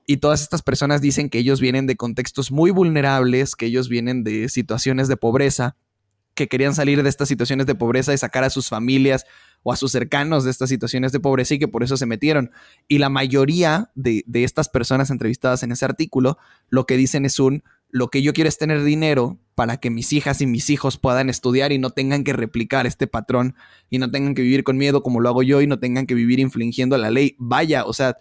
[0.06, 4.24] Y todas estas personas dicen que ellos vienen de contextos muy vulnerables, que ellos vienen
[4.24, 5.76] de situaciones de pobreza,
[6.34, 9.26] que querían salir de estas situaciones de pobreza y sacar a sus familias
[9.62, 12.50] o a sus cercanos de estas situaciones de pobreza y que por eso se metieron.
[12.88, 17.38] Y la mayoría de, de estas personas entrevistadas en ese artículo lo que dicen es
[17.38, 20.96] un, lo que yo quiero es tener dinero para que mis hijas y mis hijos
[20.96, 23.54] puedan estudiar y no tengan que replicar este patrón
[23.90, 26.14] y no tengan que vivir con miedo como lo hago yo y no tengan que
[26.14, 27.36] vivir infringiendo la ley.
[27.38, 28.16] Vaya, o sea,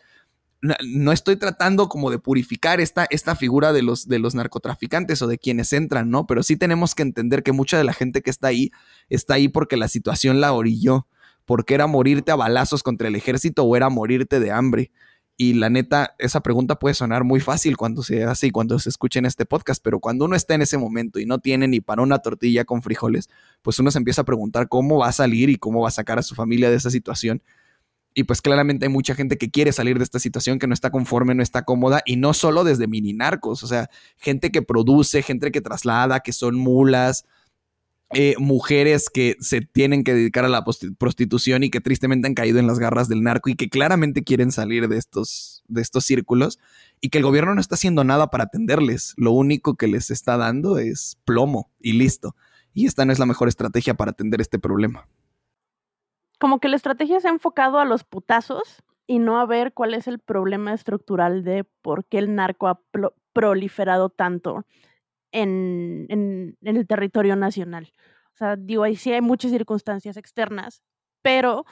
[0.62, 5.28] no, estoy tratando como de purificar esta, esta figura de los, de los narcotraficantes o
[5.28, 6.28] de quienes entran, ¿no?
[6.28, 8.72] Pero sí tenemos que entender que mucha de la gente que está ahí
[9.08, 11.08] está ahí porque la situación la orilló,
[11.46, 14.92] porque era morirte a balazos contra el ejército o era morirte de hambre.
[15.38, 18.90] Y la neta, esa pregunta puede sonar muy fácil cuando se hace y cuando se
[18.90, 21.80] escucha en este podcast, pero cuando uno está en ese momento y no tiene ni
[21.80, 23.30] para una tortilla con frijoles,
[23.62, 26.20] pues uno se empieza a preguntar cómo va a salir y cómo va a sacar
[26.20, 27.42] a su familia de esa situación
[28.20, 30.92] y pues claramente hay mucha gente que quiere salir de esta situación, que no está
[30.92, 35.22] conforme, no está cómoda, y no solo desde mini narcos, o sea, gente que produce,
[35.22, 37.24] gente que traslada, que son mulas,
[38.12, 40.66] eh, mujeres que se tienen que dedicar a la
[40.98, 44.52] prostitución y que tristemente han caído en las garras del narco y que claramente quieren
[44.52, 46.60] salir de estos, de estos círculos
[47.00, 49.14] y que el gobierno no está haciendo nada para atenderles.
[49.16, 52.36] Lo único que les está dando es plomo y listo.
[52.74, 55.08] Y esta no es la mejor estrategia para atender este problema
[56.40, 59.94] como que la estrategia se ha enfocado a los putazos y no a ver cuál
[59.94, 62.82] es el problema estructural de por qué el narco ha
[63.34, 64.66] proliferado tanto
[65.32, 67.94] en, el territorio nacional.
[68.34, 70.82] O sea, digo, ahí sí hay muchas circunstancias externas,
[71.22, 71.66] pero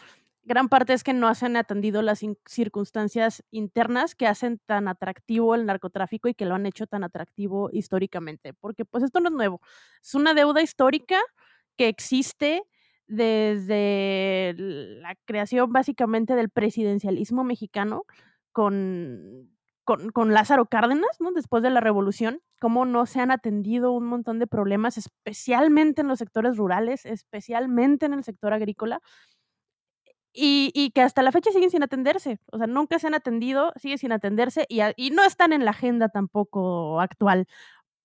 [0.43, 5.55] gran parte es que no se han atendido las circunstancias internas que hacen tan atractivo
[5.55, 9.36] el narcotráfico y que lo han hecho tan atractivo históricamente, porque pues esto no es
[9.36, 9.61] nuevo,
[10.01, 11.20] es una deuda histórica
[11.78, 12.63] que existe
[13.08, 18.05] desde la creación básicamente del presidencialismo mexicano
[18.51, 19.49] con,
[19.86, 21.32] con, Lázaro Cárdenas, ¿no?
[21.32, 26.08] después de la revolución, cómo no se han atendido un montón de problemas, especialmente en
[26.08, 29.01] los sectores rurales, especialmente en el sector agrícola,
[30.39, 33.97] y, que hasta la fecha siguen sin atenderse, o sea, nunca se han atendido, siguen
[33.97, 37.47] sin atenderse y, y no están en la agenda tampoco actual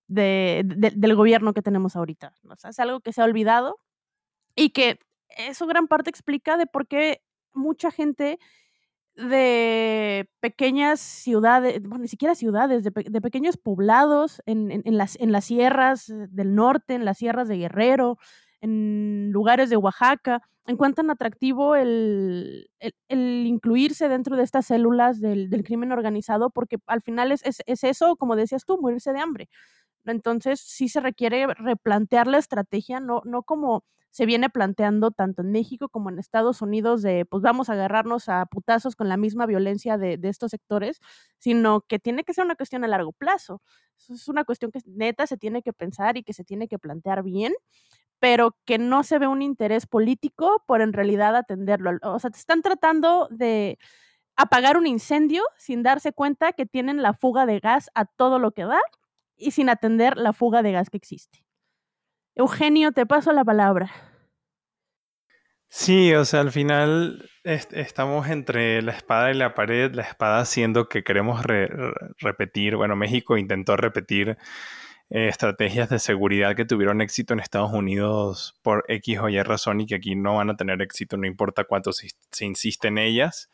[0.07, 2.33] de, del gobierno que tenemos ahorita.
[2.49, 3.77] O sea, es algo que se ha olvidado
[4.55, 4.99] y que
[5.29, 7.21] eso gran parte explica de por qué
[7.53, 8.39] mucha gente
[9.15, 16.05] de pequeñas ciudades, bueno, ni siquiera ciudades, de, pequeños poblados en, las, en las sierras
[16.07, 18.17] del norte, en las sierras de Guerrero,
[18.61, 22.69] en lugares de Oaxaca, encuentran atractivo el,
[23.09, 28.35] incluirse dentro de estas células del, crimen organizado, porque al final es, es, eso, como
[28.35, 29.49] decías tú, morirse de hambre.
[30.05, 33.83] Entonces sí se requiere replantear la estrategia, no, no como
[34.13, 38.29] se viene planteando tanto en México como en Estados Unidos de pues vamos a agarrarnos
[38.29, 40.99] a putazos con la misma violencia de, estos sectores,
[41.39, 43.63] sino que tiene que ser una cuestión a largo plazo.
[44.09, 47.23] es una cuestión que neta se tiene que pensar y que se tiene que plantear
[47.23, 47.53] bien,
[48.19, 51.93] pero que no se ve un interés político por en realidad atenderlo.
[52.03, 53.79] O sea, te están tratando de
[54.35, 58.51] apagar un incendio sin darse cuenta que tienen la fuga de gas a todo lo
[58.51, 58.79] que da
[59.37, 61.43] y sin atender la fuga de gas que existe.
[62.35, 63.91] Eugenio, te paso la palabra.
[65.69, 70.87] Sí, o sea, al final estamos entre la espada y la pared, la espada siendo
[70.87, 71.43] que queremos
[72.19, 74.37] repetir, bueno, México intentó repetir
[75.09, 79.81] eh, estrategias de seguridad que tuvieron éxito en Estados Unidos por X o Y razón
[79.81, 83.49] y que aquí no van a tener éxito, no importa cuánto se insiste en ellas.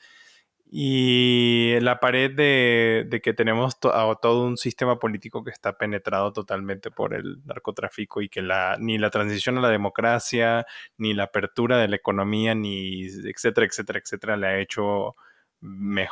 [0.71, 7.15] Y la pared de, que tenemos todo un sistema político que está penetrado totalmente por
[7.15, 10.67] el narcotráfico y que la, ni la transición a la democracia,
[10.97, 15.15] ni la apertura de la economía, ni etcétera, etcétera, etcétera, le ha hecho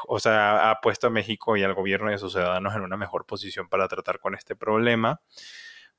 [0.07, 2.97] o sea, ha puesto a México y al gobierno y a sus ciudadanos en una
[2.97, 5.21] mejor posición para tratar con este problema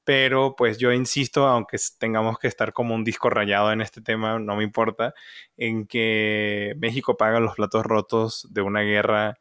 [0.08, 4.38] pero pues yo insisto, aunque tengamos que estar como un disco rayado en este tema,
[4.38, 5.12] no me importa,
[5.58, 9.38] en que México paga los platos rotos de una guerra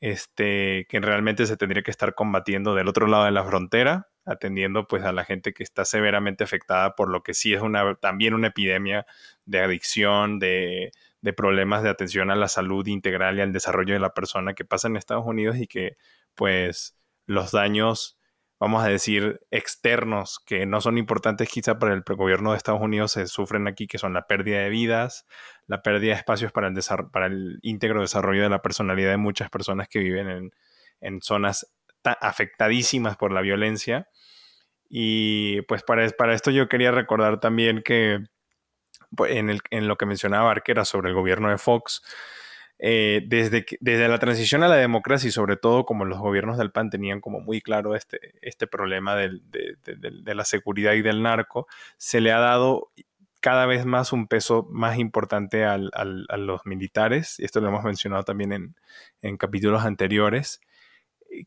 [0.00, 4.88] este, que realmente se tendría que estar combatiendo del otro lado de la frontera, atendiendo
[4.88, 8.34] pues a la gente que está severamente afectada por lo que sí es una, también
[8.34, 9.06] una epidemia
[9.44, 10.90] de adicción, de,
[11.20, 14.64] de problemas de atención a la salud integral y al desarrollo de la persona que
[14.64, 15.96] pasa en Estados Unidos y que
[16.34, 16.96] pues
[17.26, 18.17] los daños
[18.60, 23.12] vamos a decir, externos que no son importantes quizá para el gobierno de Estados Unidos
[23.12, 25.26] se sufren aquí, que son la pérdida de vidas,
[25.66, 26.74] la pérdida de espacios para el,
[27.12, 30.50] para el íntegro desarrollo de la personalidad de muchas personas que viven en,
[31.00, 31.72] en zonas
[32.04, 34.08] afectadísimas por la violencia.
[34.88, 38.20] Y pues para, para esto yo quería recordar también que
[39.14, 42.02] pues, en, el, en lo que mencionaba Arquera sobre el gobierno de Fox,
[42.78, 46.70] eh, desde, desde la transición a la democracia y sobre todo como los gobiernos del
[46.70, 49.40] PAN tenían como muy claro este, este problema de,
[50.24, 51.66] la seguridad y del narco,
[51.96, 52.92] se le ha dado
[53.40, 58.24] cada vez más un peso más importante a los militares, y esto lo hemos mencionado
[58.24, 58.76] también en,
[59.22, 60.60] en capítulos anteriores,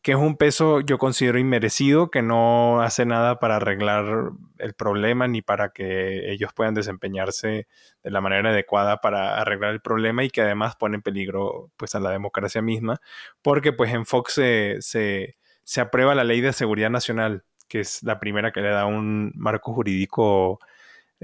[0.02, 5.28] que es un peso yo considero inmerecido, que no hace nada para arreglar el problema
[5.28, 7.66] ni para que ellos puedan desempeñarse
[8.02, 11.94] de la manera adecuada para arreglar el problema y que además pone en peligro pues
[11.94, 13.00] a la democracia misma,
[13.42, 18.02] porque pues en Fox se, se, se aprueba la ley de seguridad nacional, que es
[18.02, 20.60] la primera que le da un marco jurídico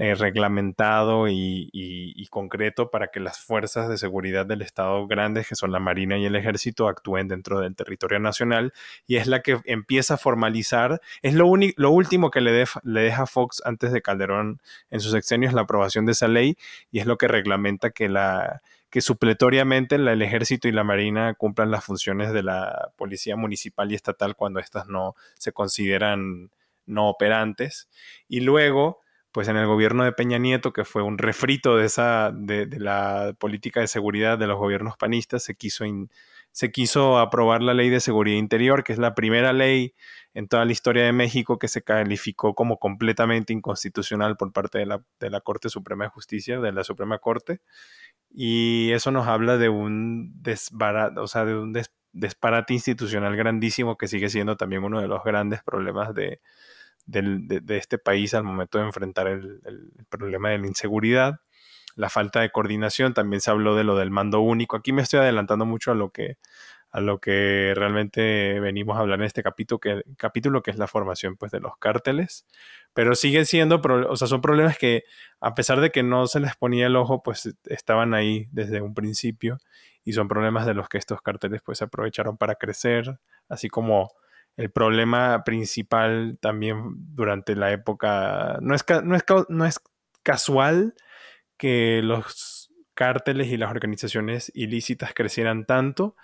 [0.01, 5.73] eh, reglamentado y, concreto para que las fuerzas de seguridad del Estado grandes, que son
[5.73, 8.71] la Marina y el Ejército, actúen dentro del territorio nacional
[9.07, 13.25] y es la que empieza a formalizar, es lo, lo último que le, le deja
[13.25, 16.55] Fox antes de Calderón en sus sexenios la aprobación de esa ley
[16.91, 21.71] y es lo que reglamenta que la que supletoriamente el ejército y la marina cumplan
[21.71, 26.51] las funciones de la policía municipal y estatal cuando éstas no se consideran
[26.85, 27.89] no operantes.
[28.29, 32.31] Y luego, pues en el gobierno de Peña Nieto, que fue un refrito de esa,
[32.33, 35.85] de, la política de seguridad de los gobiernos panistas, se quiso,
[36.51, 39.93] se quiso aprobar la ley de seguridad interior, que es la primera ley
[40.33, 44.87] en toda la historia de México que se calificó como completamente inconstitucional por parte de
[44.87, 47.61] la, de la Corte Suprema de Justicia, de la Suprema Corte.
[48.31, 51.73] Y eso nos habla de un desbarate, o sea, de un
[52.13, 56.41] disparate institucional grandísimo que sigue siendo también uno de los grandes problemas de,
[57.09, 59.61] de, este país al momento de enfrentar el,
[60.09, 61.41] problema de la inseguridad,
[61.95, 64.77] la falta de coordinación, también se habló de lo del mando único.
[64.77, 66.37] Aquí me estoy adelantando mucho a lo que,
[66.91, 70.87] a lo que realmente venimos a hablar en este capítulo que, capítulo, que es la
[70.87, 72.45] formación pues, de los cárteles.
[72.93, 75.03] Pero siguen siendo, o sea, son problemas que
[75.41, 78.93] a pesar de que no se les ponía el ojo, pues estaban ahí desde un
[78.93, 79.57] principio
[80.03, 84.09] y son problemas de los que estos cárteles pues aprovecharon para crecer, así como
[84.57, 89.79] el problema principal también durante la época, no es, no es, no es
[90.23, 90.95] casual
[91.57, 96.15] que los cárteles y las organizaciones ilícitas crecieran tanto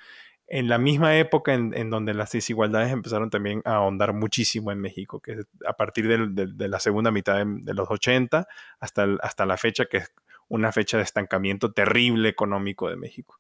[0.48, 5.20] en la misma época en, donde las desigualdades empezaron también a ahondar muchísimo en México,
[5.20, 8.48] que es a partir de, la segunda mitad de, los 80
[8.80, 10.14] hasta, hasta la fecha, que es
[10.48, 13.40] una fecha de estancamiento terrible económico de México.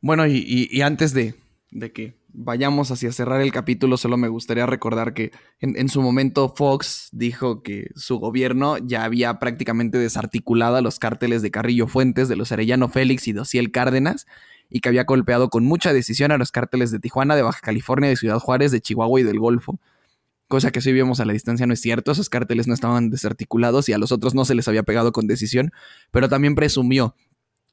[0.00, 1.34] Bueno, y antes de,
[1.70, 6.52] de que vayamos hacia cerrar el capítulo, solo me gustaría recordar que en, su momento
[6.56, 12.28] Fox dijo que su gobierno ya había prácticamente desarticulado a los cárteles de Carrillo Fuentes,
[12.28, 14.26] de los Arellano Félix y Dociel Cárdenas,
[14.68, 18.08] y que había golpeado con mucha decisión a los cárteles de Tijuana, de Baja California,
[18.08, 19.80] de Ciudad Juárez, de Chihuahua y del Golfo.
[20.48, 23.88] Cosa que si vemos a la distancia no es cierto, esos cárteles no estaban desarticulados
[23.88, 25.72] y a los otros no se les había pegado con decisión,
[26.10, 27.14] pero también presumió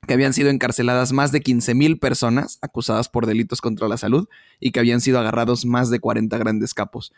[0.05, 4.27] que habían sido encarceladas más de 15.000 personas acusadas por delitos contra la salud
[4.59, 7.13] y que habían sido agarrados más de 40 grandes capos.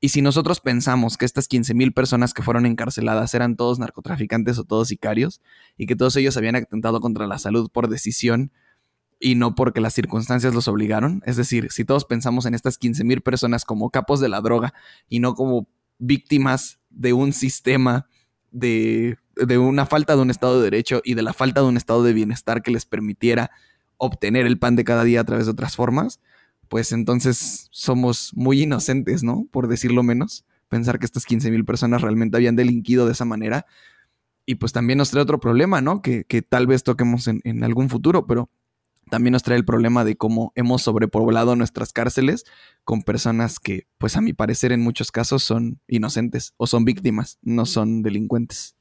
[0.00, 4.64] Y si nosotros pensamos que estas 15.000 personas que fueron encarceladas eran todos narcotraficantes o
[4.64, 5.40] todos sicarios
[5.76, 8.52] y que todos ellos habían atentado contra la salud por decisión
[9.20, 13.22] y no porque las circunstancias los obligaron, es decir, si todos pensamos en estas 15.000
[13.22, 14.74] personas como capos de la droga
[15.08, 15.68] y no como
[15.98, 18.06] víctimas de un sistema
[18.50, 19.16] de,
[19.58, 22.12] una falta de un Estado de Derecho y de la falta de un Estado de
[22.12, 23.50] bienestar que les permitiera
[23.96, 26.20] obtener el pan de cada día a través de otras formas,
[26.68, 29.46] pues entonces somos muy inocentes, ¿no?
[29.50, 33.66] Por decirlo menos, pensar que estas 15 mil personas realmente habían delinquido de esa manera.
[34.46, 36.02] Y pues también nos trae otro problema, ¿no?
[36.02, 38.50] Que, tal vez toquemos en, en algún futuro, pero
[39.10, 42.44] también nos trae el problema de cómo hemos sobrepoblado nuestras cárceles
[42.84, 47.38] con personas que, pues a mi parecer, en muchos casos son inocentes o son víctimas,
[47.42, 48.76] no son delincuentes.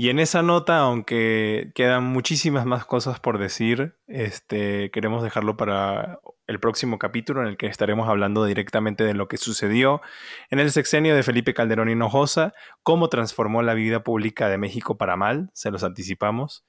[0.00, 6.20] Y en esa nota, aunque quedan muchísimas más cosas por decir, este, queremos dejarlo para
[6.46, 10.00] el próximo capítulo en el que estaremos hablando directamente de lo que sucedió
[10.50, 15.16] en el sexenio de Felipe Calderón Hinojosa, cómo transformó la vida pública de México para
[15.16, 16.64] mal, se los anticipamos,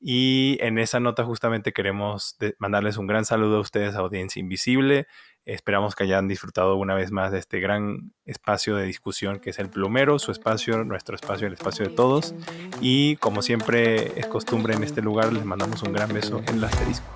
[0.00, 5.06] y en esa nota justamente queremos mandarles un gran saludo a ustedes, Audiencia Invisible.
[5.44, 9.58] Esperamos que hayan disfrutado una vez más de este gran espacio de discusión que es
[9.58, 12.34] el plumero, su espacio, nuestro espacio, el espacio de todos.
[12.80, 16.64] Y como siempre es costumbre en este lugar, les mandamos un gran beso en el
[16.64, 17.06] asterisco.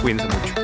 [0.00, 0.54] Cuídense mucho.